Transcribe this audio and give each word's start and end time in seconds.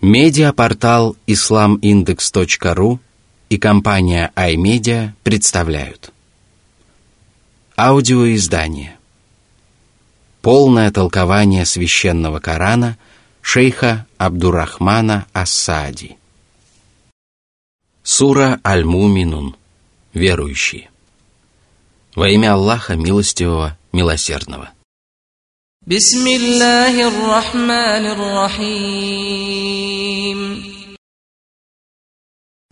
Медиапортал 0.00 1.16
islamindex.ru 1.26 3.00
и 3.48 3.58
компания 3.58 4.32
iMedia 4.36 5.10
представляют. 5.24 6.12
Аудиоиздание. 7.76 8.96
Полное 10.40 10.92
толкование 10.92 11.66
священного 11.66 12.38
Корана 12.38 12.96
шейха 13.42 14.06
Абдурахмана 14.18 15.26
Ассади. 15.32 16.16
Сура 18.04 18.60
Аль-Муминун. 18.64 19.56
Верующие. 20.14 20.90
Во 22.14 22.28
имя 22.28 22.54
Аллаха 22.54 22.94
Милостивого, 22.94 23.76
Милосердного 23.90 24.70
بسم 25.87 26.27
الله 26.27 27.07
الرحمن 27.07 28.05
الرحيم 28.15 29.43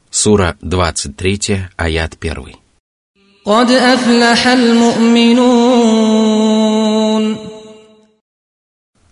Сура 0.10 0.56
23, 0.62 1.68
аят 1.78 2.16
1. 2.16 2.56
قد 3.46 3.72
أفلح 3.72 4.48
المؤمنون 4.48 5.82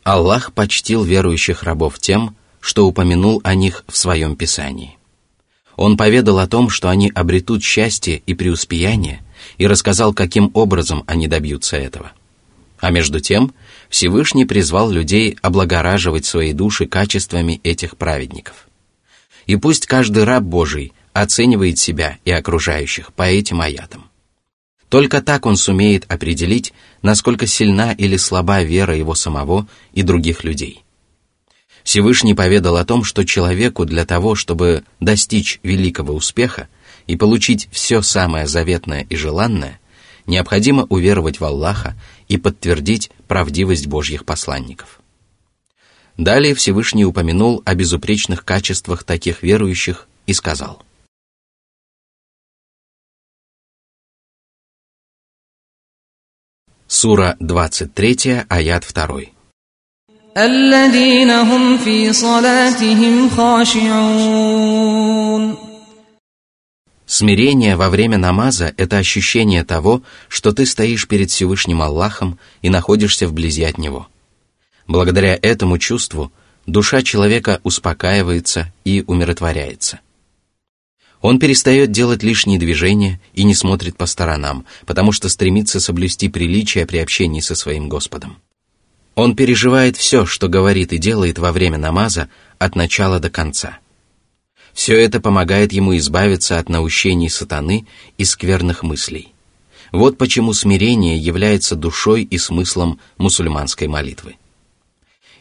Аллах 0.06 0.54
почтил 0.54 1.04
верующих 1.04 1.64
рабов 1.64 2.00
тем, 2.00 2.38
что 2.62 2.88
упомянул 2.88 3.42
о 3.44 3.54
них 3.54 3.84
в 3.90 3.98
своем 3.98 4.38
Писании. 4.38 4.98
Он 5.76 5.98
поведал 5.98 6.40
о 6.40 6.48
том, 6.48 6.70
что 6.70 6.88
они 6.88 7.12
обретут 7.14 7.64
счастье 7.64 8.24
и 8.26 8.34
преуспеяние, 8.34 9.20
и 9.58 9.68
рассказал, 9.68 10.14
каким 10.14 10.52
образом 10.54 11.04
они 11.06 11.28
добьются 11.28 11.76
этого. 11.76 12.14
А 12.80 12.92
между 12.92 13.20
тем, 13.20 13.54
Всевышний 13.95 14.45
призвал 14.45 14.91
людей 14.91 15.39
облагораживать 15.41 16.27
свои 16.27 16.53
души 16.53 16.87
качествами 16.87 17.61
этих 17.63 17.97
праведников. 17.97 18.67
И 19.47 19.55
пусть 19.55 19.87
каждый 19.87 20.25
раб 20.25 20.43
Божий 20.43 20.93
оценивает 21.13 21.79
себя 21.79 22.19
и 22.25 22.33
окружающих 22.33 23.13
по 23.13 23.23
этим 23.23 23.61
аятам. 23.61 24.11
Только 24.89 25.23
так 25.23 25.47
он 25.47 25.57
сумеет 25.57 26.11
определить, 26.13 26.73
насколько 27.03 27.47
сильна 27.47 27.93
или 27.93 28.17
слаба 28.17 28.65
вера 28.65 28.97
его 28.97 29.15
самого 29.15 29.69
и 29.93 30.03
других 30.03 30.43
людей. 30.43 30.83
Всевышний 31.85 32.35
поведал 32.35 32.79
о 32.79 32.85
том, 32.85 33.05
что 33.05 33.25
человеку 33.25 33.85
для 33.85 34.05
того, 34.05 34.35
чтобы 34.35 34.83
достичь 34.99 35.61
великого 35.63 36.15
успеха 36.15 36.67
и 37.07 37.15
получить 37.15 37.69
все 37.71 38.03
самое 38.03 38.49
заветное 38.49 39.07
и 39.09 39.15
желанное, 39.15 39.79
необходимо 40.27 40.83
уверовать 40.89 41.39
в 41.39 41.45
Аллаха 41.45 41.95
и 42.28 42.38
подтвердить 42.38 43.12
правдивость 43.28 43.88
Божьих 43.88 44.26
посланников. 44.26 45.00
Далее 46.18 46.54
Всевышний 46.54 47.06
упомянул 47.06 47.62
о 47.66 47.76
безупречных 47.76 48.44
качествах 48.44 49.04
таких 49.04 49.42
верующих 49.44 50.08
и 50.26 50.34
сказал. 50.34 50.84
Сура 56.88 57.38
23, 57.40 58.46
аят 58.50 58.86
2. 58.94 59.40
الذين 60.38 61.30
هم 61.30 61.78
في 61.78 62.14
صلاتهم 62.14 63.30
خاشعون 63.30 64.90
Смирение 67.07 67.77
во 67.77 67.91
время 67.91 68.17
намаза– 68.17 68.73
это 68.79 68.97
ощущение 68.97 69.63
того, 69.63 70.03
что 70.29 70.53
ты 70.53 70.65
стоишь 70.65 71.07
перед 71.07 71.31
Всевышним 71.31 71.83
Аллахом 71.83 72.39
и 72.63 72.71
находишься 72.71 73.29
вблизи 73.29 73.63
от 73.65 73.77
Него. 73.77 74.09
Благодаря 74.87 75.39
этому 75.41 75.79
чувству 75.79 76.33
душа 76.67 77.03
человека 77.03 77.61
успокаивается 77.63 78.73
и 78.85 79.05
умиротворяется. 79.07 80.01
Он 81.21 81.39
перестает 81.39 81.91
делать 81.91 82.23
лишние 82.23 82.59
движения 82.59 83.21
и 83.35 83.45
не 83.45 83.55
смотрит 83.55 83.97
по 83.97 84.07
сторонам, 84.07 84.65
потому 84.87 85.13
что 85.13 85.29
стремится 85.29 85.81
соблюсти 85.81 86.29
приличие 86.29 86.87
при 86.87 86.99
общении 86.99 87.41
со 87.41 87.55
своим 87.55 87.89
Господом. 87.89 88.39
Он 89.15 89.37
переживает 89.37 89.97
все, 89.97 90.27
что 90.27 90.49
говорит 90.49 90.93
и 90.93 90.99
делает 90.99 91.39
во 91.39 91.53
время 91.53 91.79
намаза 91.79 92.29
от 92.59 92.77
начала 92.77 93.21
до 93.21 93.29
конца– 93.29 93.79
все 94.75 95.01
это 95.01 95.21
помогает 95.21 95.73
ему 95.73 95.97
избавиться 95.97 96.59
от 96.59 96.69
наущений 96.69 97.31
сатаны 97.31 97.87
и 98.19 98.25
скверных 98.25 98.83
мыслей. 98.83 99.33
Вот 99.93 100.19
почему 100.19 100.53
смирение 100.53 101.17
является 101.17 101.77
душой 101.77 102.25
и 102.25 102.37
смыслом 102.37 102.99
мусульманской 103.17 103.87
молитвы. 103.87 104.35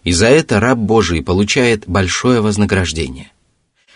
И 0.04 0.12
за 0.12 0.28
это 0.28 0.60
раб 0.60 0.78
Божий 0.78 1.24
получает 1.24 1.88
большое 1.88 2.42
вознаграждение. 2.42 3.32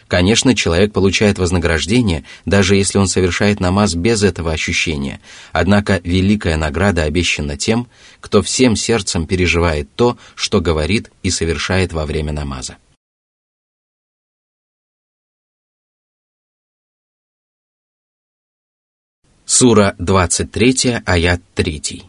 Конечно, 0.08 0.56
человек 0.56 0.94
получает 0.94 1.38
вознаграждение, 1.38 2.24
даже 2.46 2.78
если 2.78 2.98
он 2.98 3.08
совершает 3.08 3.60
намаз 3.60 3.94
без 3.94 4.24
этого 4.24 4.54
ощущения, 4.54 5.20
однако 5.52 6.00
великая 6.04 6.56
награда 6.56 7.04
обещана 7.04 7.58
тем, 7.58 7.88
кто 8.22 8.42
всем 8.42 8.78
сердцем 8.78 9.28
переживает 9.28 9.94
то, 9.96 10.18
что 10.34 10.62
говорит 10.62 11.12
и 11.24 11.30
совершает 11.30 11.92
во 11.92 12.06
время 12.06 12.32
намаза. 12.32 12.78
Сура 19.50 19.96
23, 19.98 21.04
аят 21.06 21.42
3. 21.56 22.04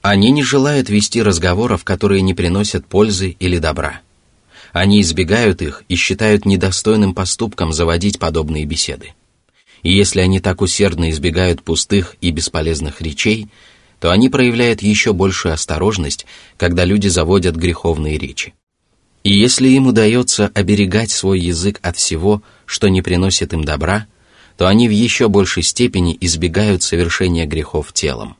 Они 0.00 0.30
не 0.30 0.44
желают 0.44 0.88
вести 0.90 1.20
разговоров, 1.20 1.82
которые 1.82 2.22
не 2.22 2.34
приносят 2.34 2.86
пользы 2.86 3.34
или 3.40 3.58
добра. 3.58 4.00
Они 4.72 5.00
избегают 5.00 5.60
их 5.60 5.82
и 5.88 5.96
считают 5.96 6.46
недостойным 6.46 7.12
поступком 7.12 7.72
заводить 7.72 8.20
подобные 8.20 8.66
беседы. 8.66 9.14
И 9.82 9.92
если 9.92 10.20
они 10.20 10.38
так 10.38 10.60
усердно 10.60 11.10
избегают 11.10 11.64
пустых 11.64 12.14
и 12.20 12.30
бесполезных 12.30 13.00
речей, 13.00 13.48
то 13.98 14.12
они 14.12 14.28
проявляют 14.28 14.82
еще 14.82 15.12
большую 15.12 15.52
осторожность, 15.52 16.26
когда 16.56 16.84
люди 16.84 17.08
заводят 17.08 17.56
греховные 17.56 18.18
речи. 18.18 18.54
И 19.22 19.32
если 19.32 19.68
им 19.68 19.86
удается 19.86 20.50
оберегать 20.54 21.10
свой 21.10 21.40
язык 21.40 21.78
от 21.82 21.96
всего, 21.96 22.42
что 22.64 22.88
не 22.88 23.02
приносит 23.02 23.52
им 23.52 23.64
добра, 23.64 24.06
то 24.56 24.66
они 24.66 24.88
в 24.88 24.92
еще 24.92 25.28
большей 25.28 25.62
степени 25.62 26.16
избегают 26.20 26.82
совершения 26.82 27.46
грехов 27.46 27.92
телом. 27.92 28.36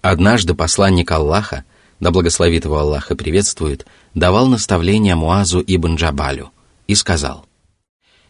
Однажды 0.00 0.54
посланник 0.54 1.10
Аллаха, 1.10 1.64
да 2.00 2.10
благословит 2.10 2.64
его 2.64 2.78
Аллах 2.78 3.10
и 3.10 3.16
приветствует, 3.16 3.86
давал 4.14 4.46
наставление 4.46 5.16
Муазу 5.16 5.62
ибн 5.66 5.96
Джабалю 5.96 6.52
и 6.86 6.94
сказал, 6.94 7.46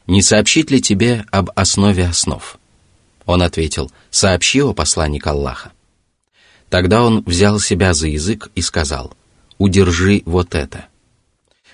«Не 0.06 0.22
сообщить 0.22 0.70
ли 0.70 0.80
тебе 0.80 1.26
об 1.30 1.50
основе 1.54 2.06
основ?» 2.06 2.58
Он 3.26 3.42
ответил, 3.42 3.92
«Сообщи, 4.10 4.62
о 4.62 4.72
посланник 4.72 5.26
Аллаха». 5.26 5.72
Тогда 6.70 7.02
он 7.02 7.22
взял 7.24 7.60
себя 7.60 7.92
за 7.92 8.08
язык 8.08 8.50
и 8.54 8.62
сказал, 8.62 9.12
«Удержи 9.58 10.22
вот 10.24 10.54
это». 10.54 10.86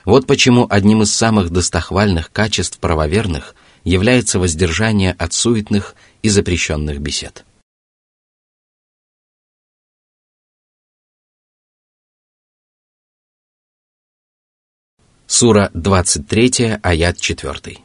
Вот 0.06 0.28
почему 0.28 0.66
одним 0.70 1.02
из 1.04 1.14
самых 1.14 1.50
достохвальных 1.50 2.32
качеств 2.32 2.80
правоверных 2.80 3.56
является 3.84 4.40
воздержание 4.40 5.12
от 5.12 5.34
суетных 5.34 5.96
и 6.22 6.30
запрещенных 6.30 7.00
бесед. 7.00 7.46
Сура 15.28 15.70
23, 15.74 16.80
аят 16.82 17.18
4. 17.18 17.78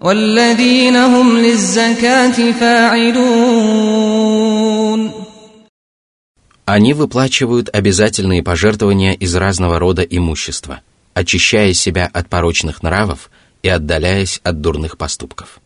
والذين 0.00 0.96
هم 0.96 1.38
للزكاة 1.38 2.52
فاعلون 2.52 3.86
Они 6.66 6.94
выплачивают 6.94 7.70
обязательные 7.72 8.42
пожертвования 8.42 9.12
из 9.12 9.34
разного 9.36 9.78
рода 9.78 10.02
имущества – 10.02 10.89
очищая 11.13 11.73
себя 11.73 12.09
от 12.11 12.29
порочных 12.29 12.83
нравов 12.83 13.29
и 13.63 13.69
отдаляясь 13.69 14.39
от 14.43 14.61
дурных 14.61 14.97
поступков. 14.97 15.59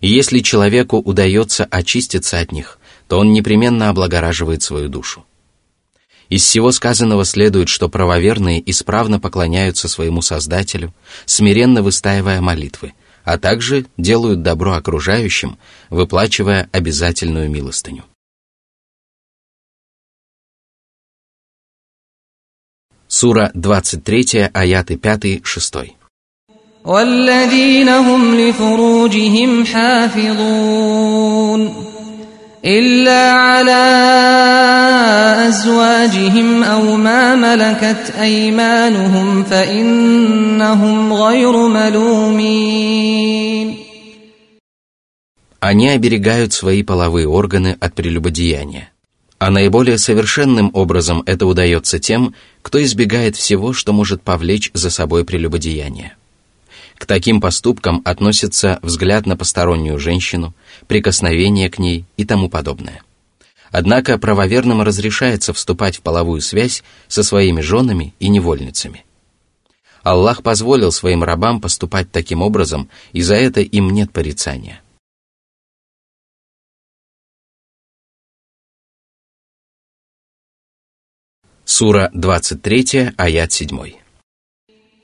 И 0.00 0.08
если 0.08 0.40
человеку 0.40 0.98
удается 0.98 1.64
очиститься 1.64 2.38
от 2.38 2.52
них, 2.52 2.78
то 3.08 3.18
он 3.18 3.32
непременно 3.32 3.88
облагораживает 3.88 4.62
свою 4.62 4.88
душу. 4.88 5.24
Из 6.28 6.42
всего 6.42 6.72
сказанного 6.72 7.24
следует, 7.24 7.68
что 7.68 7.88
правоверные 7.88 8.62
исправно 8.70 9.20
поклоняются 9.20 9.88
своему 9.88 10.22
Создателю, 10.22 10.94
смиренно 11.26 11.82
выстаивая 11.82 12.40
молитвы, 12.40 12.94
а 13.24 13.38
также 13.38 13.86
делают 13.96 14.42
добро 14.42 14.72
окружающим, 14.74 15.58
выплачивая 15.90 16.68
обязательную 16.72 17.50
милостыню. 17.50 18.04
Сура 23.13 23.49
23, 23.55 24.51
аяты 24.53 24.95
5-6. 24.95 25.95
والذين 26.85 27.89
هم 27.89 28.35
لفروجهم 28.35 29.65
حافظون 29.65 31.73
إلا 32.65 33.31
على 33.31 33.85
أزواجهم 35.47 36.63
أو 36.63 36.95
ما 36.95 37.35
ملكت 37.35 38.13
أيمانهم 38.19 39.43
فإنهم 39.43 41.13
غير 41.13 41.67
ملومين 41.67 43.29
Они 45.61 45.89
оберегают 45.89 46.53
свои 46.53 46.83
половые 46.83 47.27
органы 47.27 47.75
от 47.79 47.93
прелюбодеяния. 47.93 48.91
а 49.44 49.50
наиболее 49.50 49.98
совершенным 49.98 50.70
образом 50.72 51.22
это 51.26 51.44
удается 51.44 51.98
тем, 51.98 52.34
кто 52.62 52.82
избегает 52.82 53.36
всего, 53.36 53.74
что 53.74 53.92
может 53.92 54.22
повлечь 54.22 54.70
за 54.72 54.88
собой 54.88 55.26
прелюбодеяние. 55.26 56.16
К 56.96 57.04
таким 57.04 57.42
поступкам 57.42 58.00
относятся 58.06 58.78
взгляд 58.80 59.26
на 59.26 59.36
постороннюю 59.36 59.98
женщину, 59.98 60.54
прикосновение 60.86 61.68
к 61.68 61.78
ней 61.78 62.06
и 62.16 62.24
тому 62.24 62.48
подобное. 62.48 63.02
Однако 63.70 64.16
правоверным 64.16 64.80
разрешается 64.80 65.52
вступать 65.52 65.98
в 65.98 66.00
половую 66.00 66.40
связь 66.40 66.82
со 67.06 67.22
своими 67.22 67.60
женами 67.60 68.14
и 68.20 68.30
невольницами. 68.30 69.04
Аллах 70.02 70.42
позволил 70.42 70.90
своим 70.90 71.22
рабам 71.22 71.60
поступать 71.60 72.10
таким 72.10 72.40
образом, 72.40 72.88
и 73.12 73.20
за 73.20 73.34
это 73.34 73.60
им 73.60 73.90
нет 73.90 74.10
порицания. 74.10 74.80
Сура 81.79 82.09
23, 82.13 83.13
аят 83.15 83.51
7. 83.53 83.93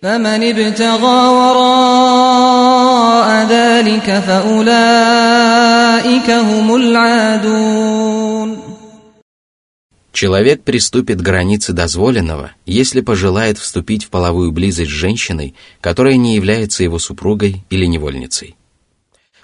فمن 0.02 0.44
ابتغى 0.44 1.28
وراء 1.40 3.30
ذلك 3.50 4.20
فأولئك 4.28 4.70
هم 6.30 6.76
العادون 6.76 8.58
Человек 10.12 10.64
приступит 10.64 11.20
к 11.20 11.22
границе 11.22 11.72
дозволенного, 11.72 12.52
если 12.66 13.02
пожелает 13.02 13.58
вступить 13.60 14.04
в 14.06 14.10
половую 14.10 14.52
близость 14.52 14.90
с 14.90 14.94
женщиной, 14.94 15.54
которая 15.82 16.18
не 16.18 16.36
является 16.36 16.84
его 16.84 16.98
супругой 17.00 17.64
или 17.70 17.86
невольницей. 17.86 18.56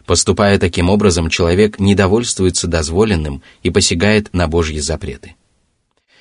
Поступая 0.07 0.57
таким 0.57 0.89
образом, 0.89 1.29
человек 1.29 1.79
недовольствуется 1.79 2.67
дозволенным 2.67 3.43
и 3.61 3.69
посягает 3.69 4.33
на 4.33 4.47
Божьи 4.47 4.79
запреты. 4.79 5.35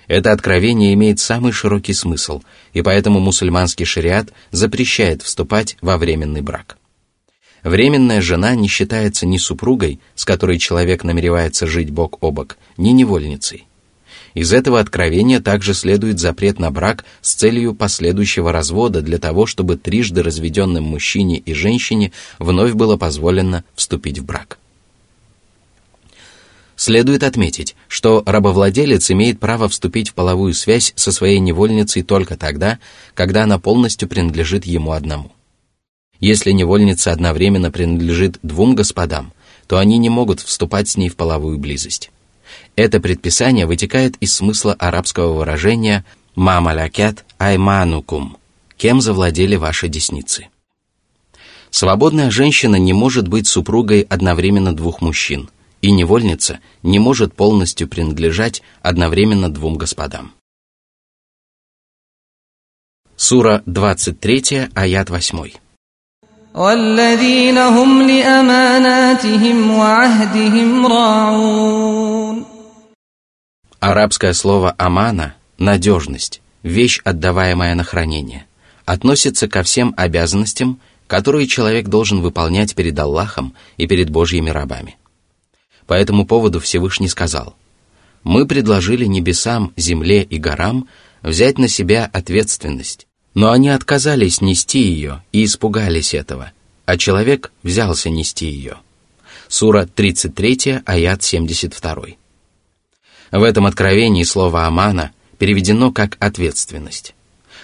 Это 0.07 0.31
откровение 0.31 0.93
имеет 0.93 1.19
самый 1.19 1.51
широкий 1.51 1.93
смысл, 1.93 2.41
и 2.73 2.81
поэтому 2.81 3.19
мусульманский 3.19 3.85
шариат 3.85 4.29
запрещает 4.51 5.21
вступать 5.21 5.77
во 5.81 5.97
временный 5.97 6.41
брак. 6.41 6.77
Временная 7.63 8.21
жена 8.21 8.53
не 8.53 8.67
считается 8.67 9.25
ни 9.25 9.37
супругой, 9.37 9.99
с 10.13 10.23
которой 10.23 10.59
человек 10.59 11.03
намеревается 11.03 11.65
жить 11.65 11.89
бок 11.89 12.17
о 12.21 12.29
бок, 12.29 12.57
ни 12.77 12.89
невольницей. 12.89 13.65
Из 14.35 14.53
этого 14.53 14.79
откровения 14.79 15.39
также 15.39 15.73
следует 15.73 16.19
запрет 16.19 16.59
на 16.59 16.69
брак 16.69 17.05
с 17.21 17.33
целью 17.33 17.73
последующего 17.73 18.51
развода 18.51 19.01
для 19.01 19.17
того, 19.17 19.45
чтобы 19.45 19.77
трижды 19.77 20.21
разведенным 20.21 20.83
мужчине 20.83 21.37
и 21.37 21.53
женщине 21.53 22.11
вновь 22.37 22.73
было 22.73 22.97
позволено 22.97 23.63
вступить 23.75 24.19
в 24.19 24.25
брак. 24.25 24.59
Следует 26.75 27.23
отметить, 27.23 27.75
что 27.87 28.21
рабовладелец 28.25 29.09
имеет 29.11 29.39
право 29.39 29.69
вступить 29.69 30.09
в 30.09 30.13
половую 30.13 30.53
связь 30.53 30.91
со 30.95 31.11
своей 31.11 31.39
невольницей 31.39 32.03
только 32.03 32.35
тогда, 32.35 32.79
когда 33.13 33.43
она 33.43 33.59
полностью 33.59 34.09
принадлежит 34.09 34.65
ему 34.65 34.91
одному. 34.91 35.31
Если 36.19 36.51
невольница 36.51 37.11
одновременно 37.11 37.71
принадлежит 37.71 38.39
двум 38.41 38.75
господам, 38.75 39.31
то 39.67 39.77
они 39.77 39.97
не 39.97 40.09
могут 40.09 40.41
вступать 40.41 40.89
с 40.89 40.97
ней 40.97 41.09
в 41.09 41.15
половую 41.15 41.57
близость. 41.57 42.11
Это 42.75 42.99
предписание 42.99 43.65
вытекает 43.65 44.15
из 44.19 44.35
смысла 44.35 44.73
арабского 44.73 45.33
выражения 45.33 46.05
«мамалякят 46.35 47.25
айманукум»– 47.37 48.37
«кем 48.77 49.01
завладели 49.01 49.55
ваши 49.55 49.87
десницы». 49.87 50.49
Свободная 51.69 52.31
женщина 52.31 52.75
не 52.75 52.93
может 52.93 53.27
быть 53.27 53.47
супругой 53.47 54.01
одновременно 54.01 54.75
двух 54.75 55.01
мужчин– 55.01 55.49
и 55.85 55.91
невольница 55.91 56.61
не 56.81 56.97
может 56.97 57.35
полностью 57.35 57.87
принадлежать 57.87 58.63
одновременно 58.81 59.53
двум 59.53 59.77
господам. 59.77 60.33
Сура 63.15 63.61
23, 63.67 64.69
аят 64.73 65.11
8. 65.11 65.51
Арабское 73.79 74.33
слово 74.33 74.73
«амана»— 74.79 75.35
надежность, 75.59 76.41
вещь, 76.63 76.99
отдаваемая 77.03 77.75
на 77.75 77.83
хранение, 77.83 78.47
относится 78.85 79.47
ко 79.47 79.61
всем 79.61 79.93
обязанностям, 79.95 80.79
которые 81.05 81.45
человек 81.45 81.89
должен 81.89 82.21
выполнять 82.21 82.73
перед 82.73 82.97
Аллахом 82.97 83.53
и 83.77 83.85
перед 83.85 84.09
Божьими 84.09 84.49
рабами– 84.49 84.97
по 85.87 85.93
этому 85.93 86.25
поводу 86.25 86.59
Всевышний 86.59 87.07
сказал, 87.07 87.55
«Мы 88.23 88.47
предложили 88.47 89.05
небесам, 89.05 89.71
земле 89.75 90.23
и 90.23 90.37
горам 90.37 90.87
взять 91.21 91.57
на 91.57 91.67
себя 91.67 92.09
ответственность, 92.11 93.07
но 93.33 93.51
они 93.51 93.69
отказались 93.69 94.41
нести 94.41 94.79
ее 94.79 95.23
и 95.31 95.45
испугались 95.45 96.13
этого, 96.13 96.51
а 96.85 96.97
человек 96.97 97.51
взялся 97.61 98.09
нести 98.09 98.47
ее». 98.47 98.77
Сура 99.47 99.85
33, 99.85 100.81
аят 100.85 101.21
72. 101.21 101.95
В 103.31 103.43
этом 103.43 103.65
откровении 103.67 104.23
слово 104.23 104.65
«амана» 104.65 105.11
переведено 105.37 105.91
как 105.91 106.17
«ответственность». 106.19 107.13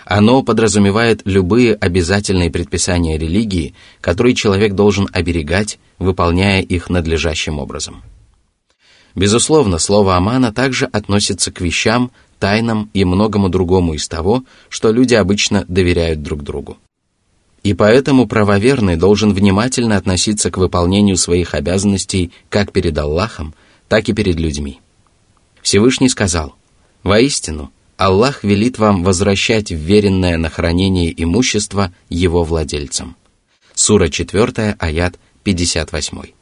Оно 0.06 0.44
подразумевает 0.44 1.21
любые 1.25 1.75
обязательные 1.75 2.50
предписания 2.50 3.18
религии, 3.18 3.75
которые 4.01 4.35
человек 4.35 4.73
должен 4.73 5.07
оберегать, 5.13 5.79
выполняя 6.00 6.62
их 6.62 6.89
надлежащим 6.89 7.59
образом. 7.59 8.03
Безусловно, 9.16 9.78
слово 9.78 10.16
«амана» 10.16 10.54
также 10.54 10.86
относится 10.86 11.52
к 11.52 11.62
вещам, 11.62 12.12
тайнам 12.40 12.90
и 12.94 13.04
многому 13.06 13.50
другому 13.50 13.94
из 13.94 14.08
того, 14.08 14.44
что 14.69 14.92
люди 14.92 15.13
обычно 15.13 15.66
доверяют 15.68 16.24
друг 16.24 16.44
другу. 16.44 16.78
И 17.63 17.74
поэтому 17.74 18.28
правоверный 18.28 18.96
должен 18.96 19.34
внимательно 19.34 19.98
относиться 19.98 20.50
к 20.50 20.58
выполнению 20.58 21.18
своих 21.18 21.54
обязанностей 21.54 22.31
как 22.50 22.72
перед 22.72 22.98
Аллахом, 22.98 23.54
так 23.88 24.10
и 24.10 24.13
перед 24.13 24.38
людьми. 24.40 24.80
Всевышний 25.62 26.10
сказал, 26.10 26.56
«Воистину, 27.04 27.71
Аллах 27.97 28.44
велит 28.44 28.80
вам 28.80 29.04
возвращать 29.04 29.69
вверенное 29.69 30.38
на 30.38 30.50
хранение 30.50 31.14
имущество 31.24 31.94
его 32.09 32.44
владельцам». 32.44 33.16
Сура 33.76 34.09
4, 34.09 34.76
аят 34.80 35.19
58. 35.44 36.41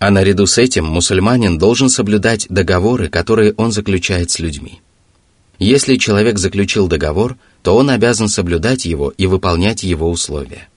А 0.00 0.10
наряду 0.10 0.46
с 0.46 0.56
этим 0.56 0.86
мусульманин 0.86 1.58
должен 1.58 1.90
соблюдать 1.90 2.46
договоры, 2.48 3.10
которые 3.10 3.52
он 3.58 3.70
заключает 3.70 4.30
с 4.30 4.38
людьми. 4.38 4.80
Если 5.58 5.96
человек 5.96 6.38
заключил 6.38 6.88
договор, 6.88 7.36
то 7.62 7.76
он 7.76 7.90
обязан 7.90 8.30
соблюдать 8.30 8.86
его 8.86 9.10
и 9.10 9.26
выполнять 9.26 9.82
его 9.82 10.10
условия. 10.10 10.70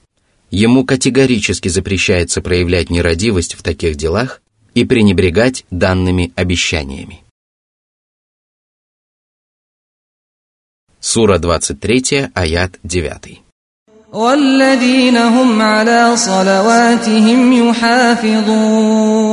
Ему 0.50 0.84
категорически 0.84 1.68
запрещается 1.68 2.42
проявлять 2.42 2.90
нерадивость 2.90 3.54
в 3.54 3.62
таких 3.62 3.96
делах 3.96 4.42
и 4.74 4.84
пренебрегать 4.84 5.64
данными 5.70 6.34
обещаниями. 6.36 7.24
Сура 11.00 11.38
23, 11.38 12.28
аят 12.34 12.78
9. 12.82 13.43
والذين 14.13 15.17
هم 15.17 15.61
على 15.61 16.17
صلواتهم 16.17 17.53
يحافظون 17.69 19.29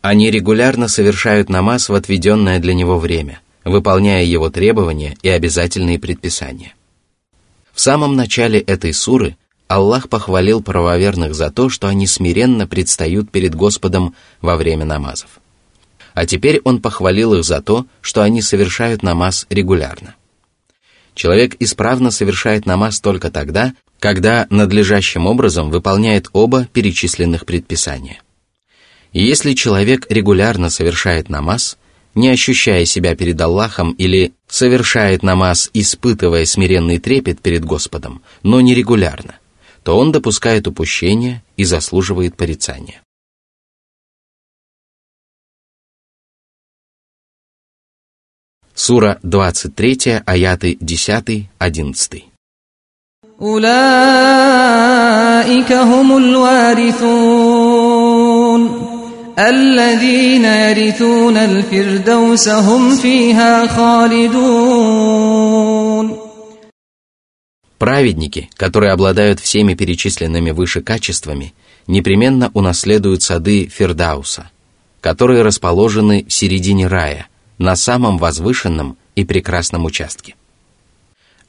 Они 0.00 0.30
регулярно 0.30 0.86
совершают 0.88 1.48
намаз 1.48 1.88
в 1.88 1.94
отведенное 1.94 2.60
для 2.60 2.72
него 2.72 2.98
время, 2.98 3.40
выполняя 3.64 4.22
его 4.24 4.48
требования 4.48 5.16
и 5.22 5.28
обязательные 5.28 5.98
предписания. 5.98 6.74
В 7.74 7.80
самом 7.80 8.14
начале 8.16 8.60
этой 8.60 8.92
суры 8.94 9.36
Аллах 9.66 10.08
похвалил 10.08 10.62
правоверных 10.62 11.34
за 11.34 11.50
то, 11.50 11.68
что 11.68 11.88
они 11.88 12.06
смиренно 12.06 12.66
предстают 12.66 13.30
перед 13.30 13.54
Господом 13.54 14.14
во 14.40 14.56
время 14.56 14.84
намазов. 14.84 15.40
А 16.14 16.26
теперь 16.26 16.60
Он 16.64 16.80
похвалил 16.80 17.34
их 17.34 17.44
за 17.44 17.60
то, 17.60 17.84
что 18.00 18.22
они 18.22 18.40
совершают 18.40 19.02
намаз 19.02 19.46
регулярно. 19.50 20.14
Человек 21.15 21.55
исправно 21.59 22.11
совершает 22.11 22.65
намаз 22.65 22.99
только 22.99 23.29
тогда, 23.29 23.73
когда 23.99 24.47
надлежащим 24.49 25.27
образом 25.27 25.69
выполняет 25.69 26.27
оба 26.33 26.65
перечисленных 26.65 27.45
предписания. 27.45 28.21
И 29.11 29.23
если 29.23 29.53
человек 29.53 30.07
регулярно 30.09 30.69
совершает 30.69 31.29
намаз, 31.29 31.77
не 32.15 32.29
ощущая 32.29 32.85
себя 32.85 33.15
перед 33.15 33.39
Аллахом 33.39 33.93
или 33.93 34.33
совершает 34.47 35.23
намаз, 35.23 35.69
испытывая 35.73 36.45
смиренный 36.45 36.99
трепет 36.99 37.39
перед 37.41 37.63
Господом, 37.63 38.21
но 38.43 38.59
нерегулярно, 38.61 39.35
то 39.83 39.97
он 39.97 40.11
допускает 40.11 40.67
упущение 40.67 41.43
и 41.57 41.63
заслуживает 41.63 42.35
порицания. 42.35 43.01
Сура 48.74 49.18
23, 49.22 50.22
аяты 50.24 50.78
10-11. 50.80 52.22
أولئك 53.42 53.72
هم 55.72 56.16
الوارثون 56.16 57.28
الذين 59.38 60.44
يرثون 60.44 61.36
الفردوس 61.36 62.48
هم 62.48 62.96
فيها 62.96 63.66
خالدون 63.66 65.18
Праведники, 67.78 68.48
которые 68.56 68.92
обладают 68.92 69.38
всеми 69.40 69.74
перечисленными 69.74 70.50
выше 70.50 70.80
качествами, 70.82 71.54
непременно 71.86 72.50
унаследуют 72.54 73.22
сады 73.22 73.66
Фердауса, 73.66 74.50
которые 75.00 75.42
расположены 75.42 76.24
в 76.28 76.32
середине 76.32 76.88
рая, 76.88 77.28
на 77.57 77.75
самом 77.75 78.17
возвышенном 78.17 78.97
и 79.15 79.25
прекрасном 79.25 79.85
участке. 79.85 80.35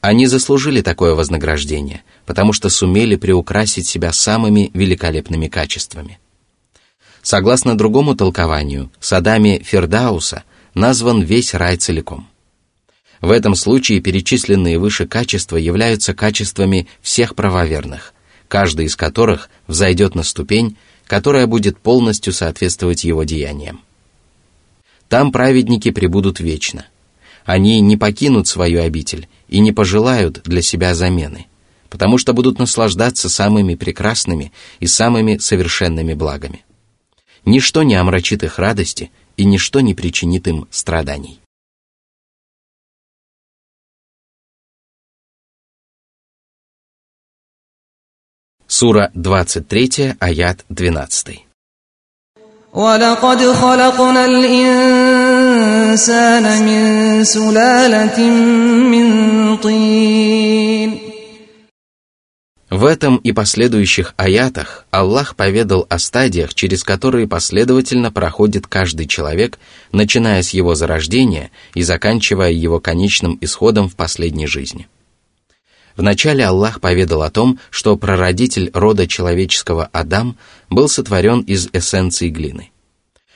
Они 0.01 0.27
заслужили 0.27 0.83
такое 0.83 1.15
вознаграждение, 1.15 2.03
потому 2.27 2.53
что 2.53 2.69
сумели 2.69 3.17
приукрасить 3.17 3.87
себя 3.87 4.13
самыми 4.13 4.71
великолепными 4.75 5.49
качествами. 5.49 6.19
Согласно 7.23 7.75
другому 7.75 8.15
толкованию, 8.15 8.91
садами 9.01 9.63
Фердауса 9.65 10.45
назван 10.75 11.23
весь 11.23 11.55
рай 11.55 11.79
целиком. 11.79 12.29
В 13.23 13.31
этом 13.31 13.55
случае 13.55 14.01
перечисленные 14.01 14.79
выше 14.79 15.07
качества 15.07 15.57
являются 15.57 16.13
качествами 16.13 16.87
всех 17.01 17.35
правоверных, 17.35 18.13
каждый 18.49 18.85
из 18.85 18.97
которых 18.97 19.49
взойдет 19.67 20.15
на 20.15 20.23
ступень, 20.23 20.77
которая 21.07 21.47
будет 21.47 21.79
полностью 21.79 22.35
соответствовать 22.35 23.05
его 23.05 23.25
деяниям. 23.25 23.81
Там 25.15 25.31
праведники 25.31 25.93
пребудут 25.93 26.41
вечно. 26.41 26.87
Они 27.45 27.81
не 27.81 27.97
покинут 27.97 28.49
свою 28.49 28.83
обитель 28.83 29.29
и 29.47 29.61
не 29.61 29.71
пожелают 29.71 30.43
для 30.43 30.61
себя 30.61 30.93
замены, 30.97 31.47
потому 31.89 32.19
что 32.19 32.33
будут 32.33 32.59
наслаждаться 32.59 33.31
самыми 33.31 33.77
прекрасными 33.77 34.53
и 34.81 34.89
самыми 34.89 35.39
совершенными 35.39 36.15
благами. 36.15 36.65
Ничто 37.45 37.85
не 37.85 37.95
омрачит 37.95 38.43
их 38.43 38.59
радости, 38.59 39.13
и 39.37 39.45
ничто 39.45 39.79
не 39.83 39.95
причинит 39.95 40.49
им 40.49 40.67
страданий. 40.73 41.39
Сура 48.67 49.13
23, 49.15 50.17
аят 50.19 50.65
12. 50.71 51.44
ولقد 52.74 53.42
خلقنا 53.54 54.26
الإنسان 54.26 55.64
من 56.64 57.24
سلالة 57.24 58.20
من 58.94 59.58
طين 59.58 61.00
В 62.72 62.86
этом 62.86 63.18
и 63.18 63.32
последующих 63.32 64.14
аятах 64.16 64.86
Аллах 64.92 65.36
поведал 65.36 65.88
о 65.90 65.98
стадиях, 65.98 66.54
через 66.54 66.84
которые 66.84 67.28
последовательно 67.28 68.12
проходит 68.12 68.68
каждый 68.68 69.08
человек, 69.08 69.58
начиная 69.92 70.44
с 70.44 70.52
его 70.52 70.76
зарождения 70.76 71.50
и 71.74 71.82
заканчивая 71.82 72.52
его 72.52 72.80
конечным 72.80 73.40
исходом 73.42 73.90
в 73.90 73.96
последней 73.96 74.46
жизни. 74.46 74.88
Вначале 75.97 76.45
Аллах 76.45 76.81
поведал 76.81 77.23
о 77.23 77.31
том, 77.31 77.59
что 77.71 77.97
прародитель 77.97 78.71
рода 78.75 79.07
человеческого 79.07 79.89
Адам 79.93 80.37
был 80.71 80.89
сотворен 80.89 81.41
из 81.41 81.69
эссенции 81.73 82.29
глины. 82.29 82.71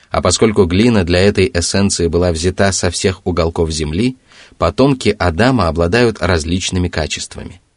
А 0.09 0.21
поскольку 0.21 0.65
глина 0.65 1.03
для 1.03 1.19
этой 1.19 1.49
эссенции 1.53 2.07
была 2.07 2.31
взята 2.31 2.71
со 2.71 2.89
всех 2.89 3.25
уголков 3.25 3.71
земли, 3.71 4.17
потомки 4.57 5.15
Адама 5.17 5.67
обладают 5.67 6.21
различными 6.21 6.87
качествами– 6.89 7.61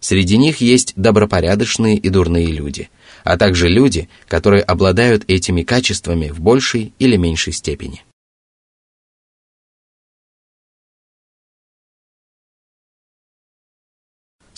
Среди 0.00 0.38
них 0.38 0.62
есть 0.62 0.94
добропорядочные 0.96 1.96
и 1.96 2.08
дурные 2.08 2.46
люди, 2.46 2.88
а 3.22 3.36
также 3.36 3.68
люди, 3.68 4.08
которые 4.26 4.62
обладают 4.62 5.24
этими 5.28 5.62
качествами 5.62 6.28
в 6.28 6.40
большей 6.40 6.94
или 6.98 7.16
меньшей 7.16 7.52
степени. 7.52 8.02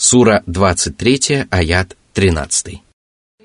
Сура 0.02 0.44
23, 0.46 1.46
аят 1.50 1.96
13. 2.14 2.80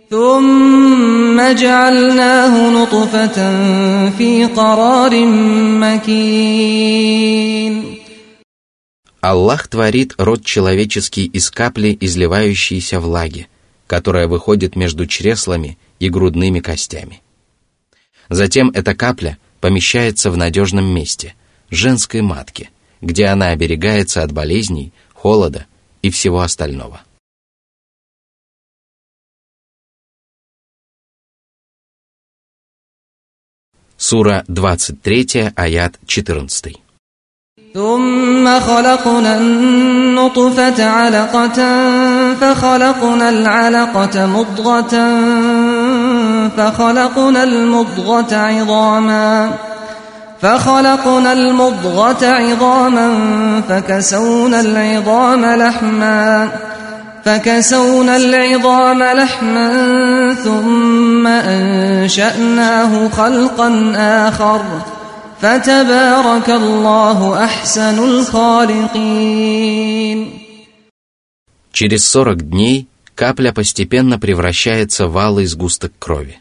ثم 0.10 1.54
جعلناه 1.56 2.70
نطفة 2.70 3.38
في 4.10 4.46
قرار 4.46 5.26
مكين 5.82 7.24
Аллах 9.22 9.68
творит 9.68 10.14
род 10.20 10.46
человеческий 10.46 11.26
из 11.26 11.50
капли, 11.50 11.98
изливающейся 12.00 13.00
влаги, 13.00 13.48
которая 13.88 14.28
выходит 14.28 14.76
между 14.76 15.08
чреслами 15.08 15.80
и 16.00 16.08
грудными 16.10 16.60
костями. 16.60 17.24
Затем 18.30 18.70
эта 18.76 18.94
капля 18.94 19.40
помещается 19.60 20.30
в 20.30 20.38
надежном 20.38 20.86
месте, 20.86 21.34
женской 21.72 22.22
матке, 22.22 22.70
где 23.02 23.26
она 23.26 23.48
оберегается 23.50 24.22
от 24.22 24.32
болезней, 24.32 24.94
холода 25.16 25.66
и 26.02 26.10
всего 26.10 26.42
остального. 26.42 27.02
Сура 33.98 34.44
23, 34.48 35.54
аят 35.56 36.00
14. 36.06 36.84
ثم 37.74 38.60
خلقنا 38.60 39.38
النطفة 39.38 40.86
علقة 40.86 41.58
فخلقنا 42.36 43.30
العلقة 43.30 44.26
مضغة 44.26 44.94
فخلقنا 46.58 47.44
المضغة 47.44 48.36
عظاما 48.36 49.58
فخلقنا 50.42 51.34
المضغة 51.34 52.26
عظاما 52.26 53.10
فكسونا 53.70 54.60
العظام 54.62 55.46
لحما 55.46 56.50
فكسونا 57.26 58.18
العظام 58.18 59.04
لحما 59.04 59.70
ثم 60.44 61.28
أنشأناه 61.28 63.10
خلقا 63.10 63.94
آخر ۖ 64.28 65.04
فتبارك 65.44 66.50
الله 66.50 67.44
أحسن 67.44 68.00
الخالقين 68.04 69.40
Через 71.74 72.16
40 72.16 72.38
дней 72.50 72.88
капля 73.16 73.52
постепенно 73.52 74.18
превращается 74.20 75.08
в 75.08 75.18
алый 75.18 75.46
сгусток 75.46 75.92
крови. 76.00 76.40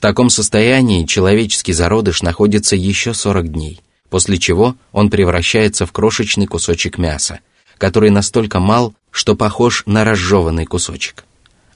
В 0.00 0.02
таком 0.02 0.30
состоянии 0.30 1.04
человеческий 1.04 1.74
зародыш 1.74 2.22
находится 2.22 2.74
еще 2.74 3.12
40 3.12 3.52
дней, 3.52 3.82
после 4.08 4.38
чего 4.38 4.74
он 4.92 5.10
превращается 5.10 5.84
в 5.84 5.92
крошечный 5.92 6.46
кусочек 6.46 6.96
мяса, 6.96 7.40
который 7.76 8.08
настолько 8.08 8.60
мал, 8.60 8.94
что 9.10 9.36
похож 9.36 9.82
на 9.84 10.04
разжеванный 10.04 10.64
кусочек. 10.64 11.26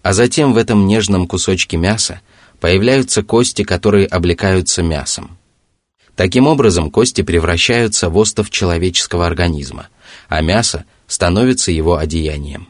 А 0.03 0.15
затем 0.15 0.55
в 0.55 0.57
этом 0.57 0.87
нежном 0.87 1.27
кусочке 1.27 1.77
мяса 1.77 2.23
появляются 2.61 3.23
кости, 3.23 3.63
которые 3.63 4.07
облекаются 4.07 4.83
мясом. 4.83 5.37
Таким 6.17 6.47
образом, 6.47 6.91
кости 6.91 7.21
превращаются 7.21 8.09
в 8.09 8.17
остов 8.17 8.49
человеческого 8.49 9.27
организма, 9.27 9.89
а 10.31 10.41
мясо 10.41 10.87
становится 11.09 11.73
его 11.73 11.99
одеянием. 11.99 12.69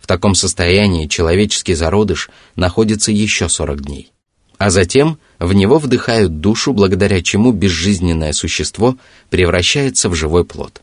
В 0.00 0.06
таком 0.06 0.34
состоянии 0.34 1.08
человеческий 1.08 1.74
зародыш 1.74 2.30
находится 2.56 3.12
еще 3.12 3.50
40 3.50 3.82
дней. 3.82 4.12
А 4.58 4.70
затем 4.70 5.18
в 5.38 5.52
него 5.52 5.78
вдыхают 5.78 6.40
душу, 6.40 6.72
благодаря 6.72 7.22
чему 7.22 7.52
безжизненное 7.52 8.32
существо 8.32 8.96
превращается 9.30 10.08
в 10.08 10.14
живой 10.14 10.44
плод. 10.44 10.82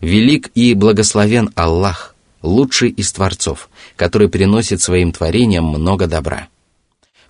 Велик 0.00 0.50
и 0.54 0.74
благословен 0.74 1.50
Аллах, 1.54 2.14
лучший 2.42 2.90
из 2.90 3.10
творцов, 3.12 3.70
который 3.96 4.28
приносит 4.28 4.82
своим 4.82 5.12
творениям 5.12 5.64
много 5.64 6.06
добра. 6.06 6.48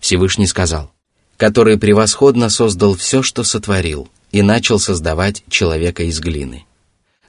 Всевышний 0.00 0.48
сказал, 0.48 0.90
который 1.36 1.78
превосходно 1.78 2.48
создал 2.50 2.96
все, 2.96 3.22
что 3.22 3.44
сотворил, 3.44 4.08
и 4.32 4.42
начал 4.42 4.80
создавать 4.80 5.44
человека 5.48 6.02
из 6.02 6.18
глины. 6.18 6.64